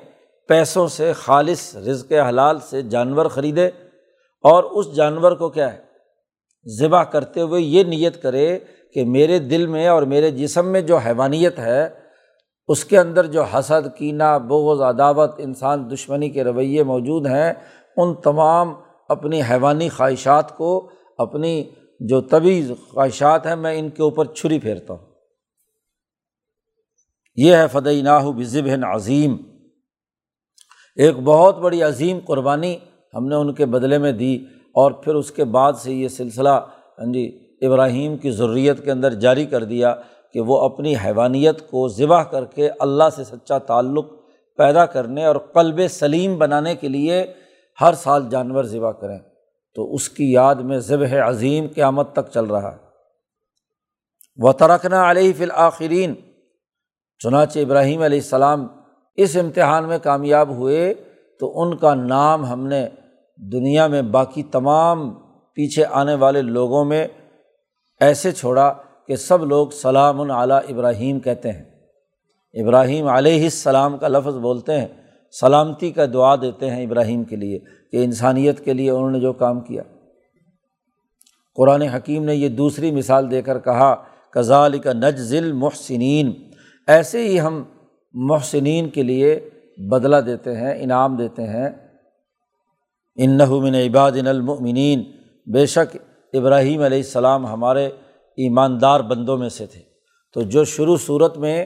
پیسوں 0.47 0.87
سے 0.87 1.13
خالص 1.13 1.75
رزق 1.75 2.11
حلال 2.11 2.59
سے 2.59 2.81
جانور 2.81 3.25
خریدے۔ 3.25 3.69
اور 4.43 4.63
اس 4.63 4.95
جانور 4.95 5.31
کو 5.31 5.49
کیا 5.49 5.73
ہے؟ 5.73 5.79
ذبح 6.79 7.03
کرتے 7.03 7.41
ہوئے 7.41 7.61
یہ 7.61 7.83
نیت 7.83 8.21
کرے 8.21 8.59
کہ 8.93 9.05
میرے 9.05 9.39
دل 9.39 9.67
میں 9.67 9.87
اور 9.87 10.03
میرے 10.03 10.31
جسم 10.31 10.67
میں 10.67 10.81
جو 10.81 10.97
حیوانیت 10.97 11.59
ہے، 11.59 11.89
اس 12.67 12.85
کے 12.85 12.99
اندر 12.99 13.25
جو 13.25 13.43
حسد، 13.43 13.97
کینہ، 13.97 14.39
بغض، 14.47 14.81
عداوت، 14.81 15.35
انسان 15.37 15.91
دشمنی 15.91 16.29
کے 16.29 16.43
رویے 16.43 16.83
موجود 16.83 17.27
ہیں، 17.27 17.53
ان 17.97 18.13
تمام 18.13 18.73
اپنی 19.09 19.41
حیوانی 19.41 19.89
خواہشات 19.89 20.57
کو، 20.57 20.89
اپنی 21.17 21.63
جو 22.03 22.21
طبی 22.21 22.61
خواہشات 22.89 23.45
ہیں، 23.47 23.55
میں 23.55 23.77
ان 23.79 23.89
کے 23.89 24.03
اوپر 24.03 24.25
چھری 24.25 24.59
پھیرتا 24.59 24.93
ہوں۔ 24.93 25.05
یہ 27.37 27.55
ہے 27.55 27.67
فدعی 27.67 28.01
ناہو 28.01 28.31
بزب 28.31 28.67
عظیم 28.85 29.35
ایک 30.97 31.17
بہت 31.17 31.57
بڑی 31.57 31.81
عظیم 31.83 32.19
قربانی 32.25 32.75
ہم 33.13 33.27
نے 33.27 33.35
ان 33.35 33.53
کے 33.53 33.65
بدلے 33.65 33.97
میں 33.97 34.11
دی، 34.11 34.35
اور 34.75 34.91
پھر 34.91 35.15
اس 35.15 35.31
کے 35.31 35.43
بعد 35.45 35.73
سے 35.73 35.93
یہ 35.93 36.07
سلسلہ 36.07 36.49
ہاں 36.49 37.11
جی 37.13 37.25
ابراہیم 37.61 38.17
کی 38.17 38.31
ضروریت 38.31 38.83
کے 38.85 38.91
اندر 38.91 39.13
جاری 39.13 39.45
کر 39.45 39.63
دیا 39.63 39.93
کہ 40.33 40.41
وہ 40.41 40.59
اپنی 40.59 40.95
حیوانیت 40.95 41.69
کو 41.69 41.87
ذبح 41.87 42.23
کر 42.23 42.45
کے 42.45 42.69
اللہ 42.79 43.09
سے 43.15 43.23
سچا 43.23 43.57
تعلق 43.57 44.05
پیدا 44.59 44.85
کرنے 44.85 45.25
اور 45.25 45.35
قلب 45.35 45.79
سلیم 45.89 46.37
بنانے 46.37 46.75
کے 46.75 46.87
لیے 46.87 47.25
ہر 47.81 47.93
سال 47.93 48.29
جانور 48.29 48.63
ذبح 48.63 48.91
کریں۔ 48.91 49.17
تو 49.75 49.93
اس 49.93 50.09
کی 50.09 50.31
یاد 50.31 50.55
میں 50.55 50.79
ذبح 50.79 51.29
عظیم 51.29 51.65
قیامت 51.75 52.13
تک 52.13 52.31
چل 52.33 52.45
رہا۔ 52.45 52.71
ہے 52.71 52.83
و 54.37 54.51
ترکنا 54.51 55.11
علیہ 55.11 55.33
فی 55.37 55.43
الآخرین 55.43 56.13
چنانچہ 57.19 57.59
ابراہیم 57.59 58.01
علیہ 58.01 58.17
السلام 58.17 58.67
اس 59.15 59.37
امتحان 59.37 59.87
میں 59.87 59.97
کامیاب 60.03 60.49
ہوئے 60.49 60.93
تو 61.39 61.61
ان 61.61 61.77
کا 61.77 61.93
نام 61.93 62.45
ہم 62.45 62.67
نے 62.67 62.87
دنیا 63.37 63.87
میں 63.87 64.01
باقی 64.01 64.43
تمام 64.43 65.13
پیچھے 65.53 65.85
آنے 65.85 66.15
والے 66.15 66.41
لوگوں 66.41 66.85
میں 66.85 67.07
ایسے 67.99 68.31
چھوڑا 68.31 68.73
کہ 69.07 69.15
سب 69.15 69.45
لوگ 69.45 69.67
سلام 69.69 70.31
علیٰ 70.31 70.59
ابراہیم 70.69 71.19
کہتے 71.19 71.51
ہیں۔ 71.51 71.65
ابراہیم 72.53 73.07
علیہ 73.07 73.43
السلام 73.43 73.97
کا 73.97 74.07
لفظ 74.07 74.37
بولتے 74.37 74.81
ہیں۔ 74.81 75.02
سلامتی 75.39 75.91
کا 75.91 76.05
دعا 76.13 76.35
دیتے 76.35 76.69
ہیں 76.69 76.85
ابراہیم 76.85 77.23
کے 77.23 77.35
لیے 77.35 77.59
کہ 77.91 78.03
انسانیت 78.03 78.65
کے 78.65 78.73
لیے 78.73 78.89
انہوں 78.89 79.11
نے 79.11 79.19
جو 79.19 79.33
کام 79.33 79.61
کیا۔ 79.61 79.83
قرآن 81.55 81.81
حکیم 81.81 82.23
نے 82.23 82.35
یہ 82.35 82.49
دوسری 82.49 82.91
مثال 82.91 83.31
دے 83.31 83.41
کر 83.41 83.59
کہا 83.59 83.95
کزال 84.29 84.79
کا 84.79 84.93
نج 84.93 85.15
ذیل 85.15 85.51
محسنین 85.51 86.33
ایسے 86.87 87.27
ہی 87.27 87.39
ہم 87.39 87.63
محسنین 88.13 88.89
کے 88.89 89.03
لیے 89.03 89.49
بدلہ 89.77 90.17
دیتے 90.17 90.55
ہیں، 90.55 90.83
انعام 90.83 91.15
دیتے 91.15 91.43
ہیں۔ 91.43 91.69
ان 93.15 93.37
من 93.37 93.75
عباد 93.75 94.11
المؤمنین۔ 94.11 95.03
بے 95.53 95.65
شک 95.65 95.97
ابراہیم 96.33 96.81
علیہ 96.81 96.97
السلام 96.97 97.47
ہمارے 97.47 97.85
ایماندار 98.37 98.99
بندوں 98.99 99.37
میں 99.37 99.49
سے 99.49 99.65
تھے۔ 99.65 99.81
تو 100.33 100.41
جو 100.41 100.63
شروع 100.63 100.97
صورت 100.97 101.37
میں 101.37 101.65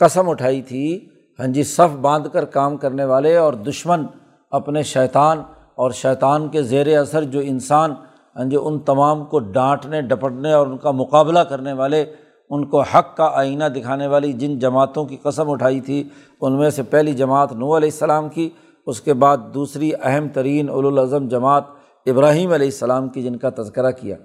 قسم 0.00 0.28
اٹھائی 0.28 0.62
تھی 0.62 1.08
ہاں 1.38 1.46
جی 1.46 1.62
صف 1.62 1.96
باندھ 1.96 2.28
کر 2.32 2.44
کام 2.44 2.76
کرنے 2.76 3.04
والے 3.04 3.36
اور 3.36 3.52
دشمن 3.52 4.06
اپنے 4.50 4.82
شیطان 4.82 5.42
اور 5.74 5.90
شیطان 5.90 6.48
کے 6.48 6.62
زیر 6.62 6.98
اثر 6.98 7.24
جو 7.24 7.40
انسان 7.40 7.94
ہاں 8.36 8.44
جی 8.44 8.56
ان 8.62 8.78
تمام 8.78 9.24
کو 9.24 9.38
ڈانٹنے، 9.38 10.02
ڈپٹنے 10.02 10.52
اور 10.52 10.66
ان 10.66 10.78
کا 10.78 10.90
مقابلہ 10.90 11.38
کرنے 11.38 11.72
والے، 11.72 12.04
ان 12.50 12.64
کو 12.66 12.80
حق 12.80 13.16
کا 13.16 13.30
آئینہ 13.34 13.64
دکھانے 13.64 14.06
والی 14.06 14.32
جن 14.32 14.58
جماعتوں 14.58 15.04
کی 15.04 15.16
قسم 15.16 15.50
اٹھائی 15.50 15.80
تھی، 15.80 16.08
ان 16.40 16.58
میں 16.58 16.70
سے 16.70 16.82
پہلی 16.82 17.12
جماعت 17.12 17.52
نو 17.52 17.76
علیہ 17.76 17.90
السلام 17.92 18.28
کی، 18.28 18.50
اس 18.86 19.00
کے 19.00 19.14
بعد 19.14 19.36
دوسری 19.54 19.90
اہم 20.02 20.28
ترین 20.28 20.70
الاظم 20.70 21.28
جماعت 21.28 21.64
ابراہیم 22.06 22.52
علیہ 22.52 22.66
السلام 22.66 23.08
کی 23.08 23.22
جن 23.22 23.36
کا 23.36 23.50
تذکرہ 23.50 23.90
کیا۔ 23.90 24.16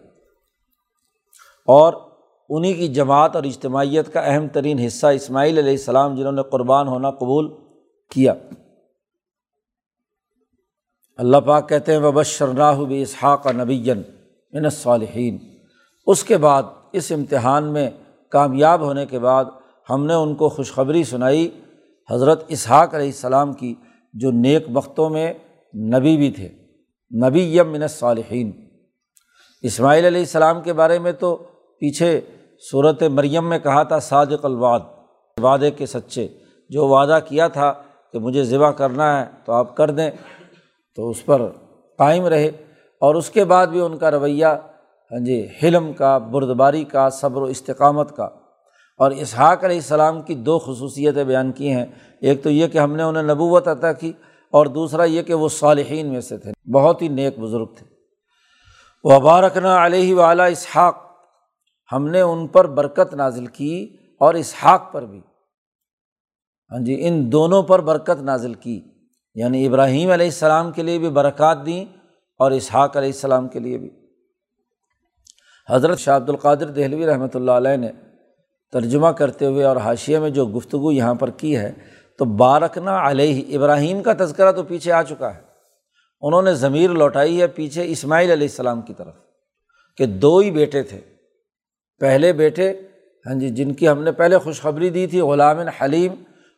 اور 1.67 1.93
انہیں 2.49 2.73
کی 2.73 2.87
جماعت 2.87 3.35
اور 3.35 3.43
اجتماعیت 3.43 4.13
کا 4.13 4.19
اہم 4.19 4.47
ترین 4.47 4.79
حصہ 4.79 5.07
اسماعیل 5.07 5.57
علیہ 5.57 5.71
السلام 5.71 6.15
جنہوں 6.15 6.31
نے 6.31 6.41
قربان 6.51 6.87
ہونا 6.87 7.11
قبول 7.11 7.53
کیا۔ 8.09 8.33
اللہ 11.17 11.37
پاک 11.37 11.69
کہتے 11.69 11.91
ہیں 11.91 11.99
وبشرناہ 11.99 12.79
بھی 12.79 13.01
اسحاق 13.01 13.47
نبی 13.47 13.93
من 14.53 14.69
صالحین 14.69 15.37
اس 16.05 16.23
کے 16.23 16.37
بعد، 16.37 16.63
اس 16.91 17.11
امتحان 17.11 17.73
میں 17.73 17.89
کامیاب 18.31 18.81
ہونے 18.81 19.05
کے 19.05 19.19
بعد 19.19 19.45
ہم 19.89 20.05
نے 20.05 20.13
ان 20.13 20.35
کو 20.35 20.49
خوشخبری 20.49 21.03
سنائی۔ 21.03 21.49
حضرت 22.11 22.43
اسحاق 22.47 22.93
علیہ 22.93 23.05
السلام 23.05 23.53
کی 23.53 23.75
جو 24.13 24.31
نیک 24.31 24.65
وقتوں 24.73 25.09
میں 25.09 25.33
نبی 25.73 26.17
بھی 26.17 26.31
تھے۔ 26.31 26.49
نبی 27.11 27.57
یم 27.57 27.71
من 27.71 27.87
صالحین 27.87 28.51
اسماعیل 29.61 30.05
علیہ 30.05 30.19
السلام 30.19 30.61
کے 30.61 30.73
بارے 30.73 30.99
میں 30.99 31.11
تو 31.11 31.43
پیچھے 31.79 32.21
صورت 32.71 33.03
مریم 33.03 33.49
میں 33.49 33.59
کہا 33.59 33.83
تھا، 33.83 33.99
صادق 33.99 34.45
الواد 34.45 34.79
وعدے 35.43 35.71
کے 35.71 35.85
سچے۔ 35.85 36.27
جو 36.69 36.87
وعدہ 36.87 37.19
کیا 37.27 37.47
تھا 37.47 37.73
کہ 38.13 38.19
مجھے 38.19 38.43
ذبح 38.43 38.71
کرنا 38.71 39.19
ہے 39.19 39.25
تو 39.45 39.53
آپ 39.53 39.77
کر 39.77 39.91
دیں، 39.91 40.11
تو 40.95 41.09
اس 41.09 41.25
پر 41.25 41.41
قائم 41.97 42.25
رہے۔ 42.25 42.47
اور 43.01 43.15
اس 43.15 43.29
کے 43.29 43.45
بعد 43.45 43.67
بھی 43.67 43.79
ان 43.79 43.97
کا 43.97 44.11
رویہ 44.11 44.45
ہاں 44.45 45.19
جی 45.19 45.47
حلم 45.63 45.93
کا، 45.93 46.17
بردباری 46.17 46.83
کا، 46.83 47.09
صبر 47.09 47.41
و 47.41 47.45
استقامت 47.45 48.15
کا۔ 48.15 48.23
اور 48.97 49.11
اسحاق 49.11 49.63
علیہ 49.63 49.75
السلام 49.75 50.21
کی 50.21 50.33
دو 50.35 50.59
خصوصیتیں 50.59 51.23
بیان 51.23 51.51
کی 51.51 51.71
ہیں۔ 51.71 51.85
ایک 52.21 52.43
تو 52.43 52.49
یہ 52.49 52.67
کہ 52.67 52.77
ہم 52.77 52.95
نے 52.95 53.03
انہیں 53.03 53.23
نبوت 53.23 53.67
عطا 53.67 53.93
کی، 53.93 54.13
اور 54.51 54.65
دوسرا 54.65 55.03
یہ 55.03 55.21
کہ 55.21 55.33
وہ 55.33 55.49
صالحین 55.49 56.11
میں 56.11 56.21
سے 56.21 56.37
تھے۔ 56.37 56.71
بہت 56.71 57.01
ہی 57.01 57.07
نیک 57.07 57.39
بزرگ 57.39 57.65
تھے۔ 57.65 57.85
وبارکنا 59.03 59.85
علیہ 59.85 60.15
وعلیٰ 60.15 60.51
اسحاق 60.51 61.12
ہم 61.95 62.07
نے 62.07 62.21
ان 62.21 62.47
پر 62.47 62.67
برکت 62.67 63.13
نازل 63.13 63.45
کی 63.45 63.97
اور 64.19 64.33
اسحاق 64.33 64.93
پر 64.93 65.05
بھی۔ 65.05 65.21
ہاں 66.71 66.79
جی 66.79 67.07
ان 67.07 67.31
دونوں 67.31 67.63
پر 67.63 67.81
برکت 67.81 68.21
نازل 68.21 68.53
کی۔ 68.53 68.81
یعنی 69.35 69.67
ابراہیم 69.67 70.11
علیہ 70.11 70.25
السلام 70.25 70.71
کے 70.71 70.83
لیے 70.83 70.99
بھی 70.99 71.09
برکات 71.09 71.65
دیں 71.65 71.85
اور 72.37 72.51
اسحاق 72.51 72.97
علیہ 72.97 73.09
السلام 73.09 73.47
کے 73.47 73.59
لیے 73.59 73.77
بھی۔ 73.77 73.89
حضرت 75.69 75.99
شاہ 75.99 76.15
عبد 76.15 76.29
القادر 76.29 76.67
دہلوی 76.67 77.05
رحمۃ 77.05 77.27
اللہ 77.33 77.51
علیہ 77.51 77.77
نے 77.77 77.91
ترجمہ 78.71 79.07
کرتے 79.07 79.45
ہوئے 79.45 79.63
اور 79.63 79.77
حاشیہ 79.77 80.19
میں 80.19 80.29
جو 80.29 80.45
گفتگو 80.45 80.91
یہاں 80.91 81.15
پر 81.15 81.29
کی 81.29 81.57
ہے، 81.57 81.73
تو 82.17 82.25
بارکنا 82.25 83.09
علیہ، 83.09 83.57
ابراہیم 83.57 84.03
کا 84.03 84.13
تذکرہ 84.19 84.51
تو 84.51 84.63
پیچھے 84.63 84.91
آ 84.91 85.03
چکا 85.03 85.35
ہے۔ 85.35 85.41
انہوں 86.21 86.41
نے 86.41 86.53
ضمیر 86.53 86.89
لوٹائی 86.89 87.41
ہے 87.41 87.47
پیچھے 87.47 87.91
اسماعیل 87.91 88.31
علیہ 88.31 88.47
السلام 88.47 88.81
کی 88.81 88.93
طرف 88.93 89.13
کہ 89.97 90.05
دو 90.05 90.37
ہی 90.37 90.51
بیٹے 90.51 90.83
تھے۔ 90.83 91.12
پہلے 91.99 92.33
بیٹے 92.33 92.73
ہاں 93.25 93.39
جی 93.39 93.49
جن 93.49 93.73
کی 93.73 93.87
ہم 93.87 94.03
نے 94.03 94.11
پہلے 94.11 94.37
خوشخبری 94.37 94.89
دی 94.89 95.07
تھی، 95.07 95.21
غلام 95.21 95.59
حلیم 95.59 96.11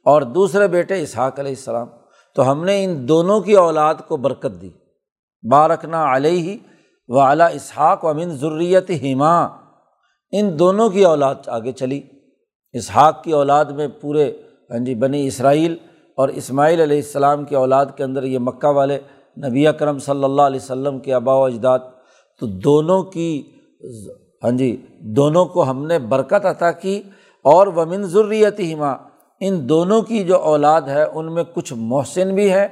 اور 0.05 0.21
دوسرے 0.21 0.67
بیٹے 0.67 1.01
اسحاق 1.01 1.39
علیہ 1.39 1.51
السلام۔ 1.51 1.87
تو 2.35 2.51
ہم 2.51 2.63
نے 2.63 2.83
ان 2.83 3.07
دونوں 3.07 3.39
کی 3.39 3.53
اولاد 3.53 3.95
کو 4.07 4.17
برکت 4.17 4.61
دی۔ 4.61 4.69
بارکنا 5.51 6.15
علیہ 6.15 6.57
و 7.07 7.19
اعلیٰ 7.19 7.47
اسحاق 7.53 8.03
و 8.03 8.07
امن 8.07 8.29
ضروریت 8.29 8.91
ہما 8.91 9.45
ان 10.31 10.59
دونوں 10.59 10.89
کی 10.89 11.03
اولاد 11.03 11.35
آگے 11.47 11.71
چلی۔ 11.71 12.01
اسحاق 12.73 13.23
کی 13.23 13.31
اولاد 13.31 13.65
میں 13.65 13.87
پورے 13.87 14.31
ہاں 14.71 14.79
جی 14.79 14.95
بنی 14.95 15.27
اسرائیل 15.27 15.77
اور 16.17 16.29
اسماعیل 16.29 16.81
علیہ 16.81 16.97
السلام 16.97 17.45
کی 17.45 17.55
اولاد 17.55 17.85
کے 17.97 18.03
اندر 18.03 18.23
یہ 18.23 18.39
مکہ 18.39 18.67
والے 18.67 18.99
نبی 19.47 19.67
اکرم 19.67 19.99
صلی 19.99 20.23
اللہ 20.23 20.41
علیہ 20.41 20.59
وسلم 20.63 20.99
کے 20.99 21.13
آبا 21.13 21.33
و 21.33 21.43
اجداد۔ 21.43 21.79
تو 22.39 22.45
دونوں 22.45 23.03
کی 23.03 23.43
ہاں 24.45 24.51
جی 24.51 24.85
دونوں 24.99 25.45
کو 25.45 25.69
ہم 25.69 25.85
نے 25.85 25.99
برکت 25.99 26.45
عطا 26.45 26.71
کی 26.71 27.01
اور 27.41 27.67
ومن 27.67 28.03
ضروریت 28.03 28.59
ہما 28.59 28.95
ان 29.39 29.69
دونوں 29.69 30.01
کی 30.01 30.23
جو 30.23 30.37
اولاد 30.37 30.81
ہے، 30.81 31.03
ان 31.03 31.33
میں 31.33 31.43
کچھ 31.53 31.73
محسن 31.77 32.35
بھی 32.35 32.51
ہے 32.51 32.67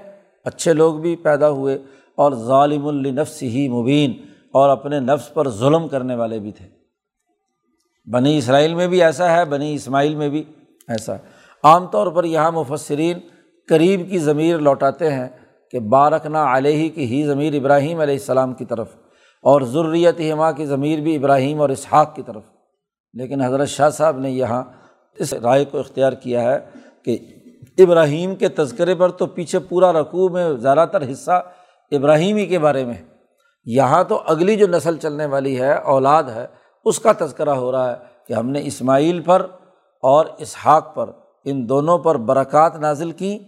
اچھے 0.46 0.74
لوگ 0.74 0.96
بھی 0.96 1.16
پیدا 1.16 1.50
ہوئے 1.50 1.78
اور 2.16 2.32
ظالم 2.32 2.86
النفس 2.86 3.44
ہی 3.44 3.70
مبین 3.70 4.12
اور 4.52 4.70
اپنے 4.70 5.00
نفس 5.00 5.34
پر 5.34 5.50
ظلم 5.50 5.88
کرنے 5.88 6.16
والے 6.16 6.40
بھی 6.40 6.52
تھے۔ 6.52 6.68
بنی 8.12 8.38
اسرائیل 8.38 8.76
میں 8.76 8.88
بھی 8.88 9.04
ایسا 9.04 9.38
ہے، 9.38 9.46
بنی 9.46 9.74
اسماعیل 9.74 10.16
میں 10.16 10.30
بھی 10.30 10.44
ایسا۔ 10.88 11.14
ہے 11.14 11.20
عام 11.64 11.88
طور 11.88 12.08
پر 12.08 12.24
یہاں 12.24 12.52
مفسرین 12.52 13.18
قریب 13.70 14.10
کی 14.10 14.20
ضمیر 14.20 14.58
لوٹاتے 14.58 15.12
ہیں 15.12 15.28
کہ 15.72 15.80
بارکنا 15.80 16.58
علیہ 16.58 16.90
کی 16.90 17.06
ہی 17.06 17.24
ضمیر 17.24 17.54
ابراہیم 17.54 18.00
علیہ 18.00 18.14
السلام 18.14 18.54
کی 18.54 18.66
طرف۔ 18.66 18.88
اور 19.44 19.62
ضروریت 19.62 20.20
ہما 20.20 20.52
کی 20.52 20.66
ضمیر 20.66 21.00
بھی 21.00 21.16
ابراہیم 21.16 21.62
اور 21.62 21.70
اسحاق 21.70 22.16
کی 22.16 22.22
طرف۔ 22.26 22.44
لیکن 23.14 23.42
حضرت 23.42 23.68
شاہ 23.68 23.90
صاحب 23.90 24.20
نے 24.20 24.32
یہاں 24.32 24.64
اس 25.20 25.34
رائے 25.34 25.66
کو 25.66 25.80
اختیار 25.80 26.14
کیا 26.14 26.42
ہے 26.42 26.60
کہ 27.06 27.18
ابراہیم 27.78 28.36
کے 28.36 28.50
تذکرے 28.50 28.96
پر 28.96 29.10
تو 29.10 29.26
پیچھے 29.26 29.60
پورا 29.60 29.94
رقوع 29.94 30.30
میں 30.30 30.54
زیادہ 30.54 30.86
تر 30.92 31.12
حصہ 31.12 31.44
ابراہیم 31.92 32.36
ہی 32.36 32.46
کے 32.46 32.60
بارے 32.60 32.86
میں۔ 32.86 32.94
یہاں 33.66 34.04
تو 34.04 34.22
اگلی 34.26 34.56
جو 34.56 34.68
نسل 34.68 34.98
چلنے 34.98 35.26
والی 35.26 35.60
ہے، 35.60 35.74
اولاد 35.74 36.24
ہے، 36.24 36.48
اس 36.86 37.00
کا 37.00 37.12
تذکرہ 37.18 37.50
ہو 37.50 37.72
رہا 37.72 37.92
ہے 37.92 37.96
کہ 38.28 38.34
ہم 38.34 38.50
نے 38.50 38.62
اسماعیل 38.64 39.22
پر 39.22 39.48
اور 40.02 40.26
اسحاق 40.38 40.96
پر 40.96 41.10
ان 41.46 41.70
دونوں 41.70 41.98
پر 41.98 42.18
برکات 42.18 42.76
نازل 42.76 43.12
کیں 43.12 43.40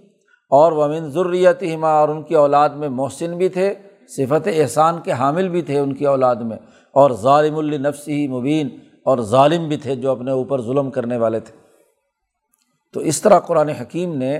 اور 0.49 0.71
ومن 0.71 1.11
ضروریت 1.11 1.63
ہما 1.75 1.89
اور 1.89 2.09
ان 2.09 2.23
کی 2.23 2.35
اولاد 2.35 2.69
میں 2.69 2.89
محسن 2.89 3.37
بھی 3.37 3.49
تھے۔ 3.49 3.73
صفت 4.07 4.47
احسان 4.53 4.99
کے 5.03 5.11
حامل 5.11 5.49
بھی 5.49 5.61
تھے 5.61 5.79
ان 5.79 5.93
کی 5.93 6.05
اولاد 6.05 6.35
میں، 6.35 6.57
اور 6.91 7.11
ظالم 7.11 7.57
النفس 7.57 8.07
ہی 8.07 8.27
مبین، 8.27 8.69
اور 9.03 9.17
ظالم 9.19 9.67
بھی 9.67 9.77
تھے 9.77 9.95
جو 9.95 10.11
اپنے 10.11 10.31
اوپر 10.31 10.61
ظلم 10.61 10.89
کرنے 10.91 11.17
والے 11.17 11.39
تھے۔ 11.39 11.53
تو 12.93 12.99
اس 12.99 13.21
طرح 13.21 13.39
قرآن 13.39 13.69
حکیم 13.69 14.15
نے 14.15 14.35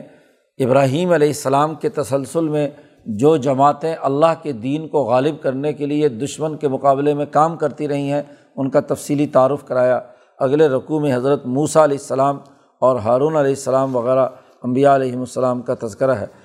ابراہیم 0.60 1.12
علیہ 1.12 1.28
السلام 1.28 1.76
کے 1.76 1.90
تسلسل 1.90 2.48
میں 2.48 2.70
جو 3.06 3.36
جماعتیں 3.38 3.96
اللہ 4.02 4.34
کے 4.42 4.52
دین 4.52 4.88
کو 4.88 5.04
غالب 5.04 5.42
کرنے 5.42 5.74
کے 5.74 5.86
لیے 5.86 6.10
دشمن 6.10 6.58
کے 6.58 6.68
مقابلے 6.68 7.14
میں 7.14 7.26
کام 7.32 7.58
کرتی 7.58 7.88
رہی 7.88 8.12
ہیں، 8.12 8.22
ان 8.56 8.70
کا 8.70 8.80
تفصیلی 8.80 9.28
تعارف 9.28 9.64
کرایا۔ 9.64 10.00
اگلے 10.40 10.68
رقوع 10.68 11.00
میں 11.00 11.16
حضرت 11.16 11.46
موسیٰ 11.46 11.84
علیہ 11.84 11.98
السلام 11.98 12.40
اور 12.82 12.96
ہارون 12.96 13.36
علیہ 13.36 13.50
السلام 13.50 13.96
وغیرہ 13.96 14.28
امبیا 14.64 14.96
علیہم 14.96 15.20
السلام 15.20 15.62
کا 15.62 15.74
تذکرہ 15.82 16.12
ہے۔ 16.12 16.26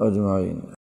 اجمعین۔ 0.00 0.72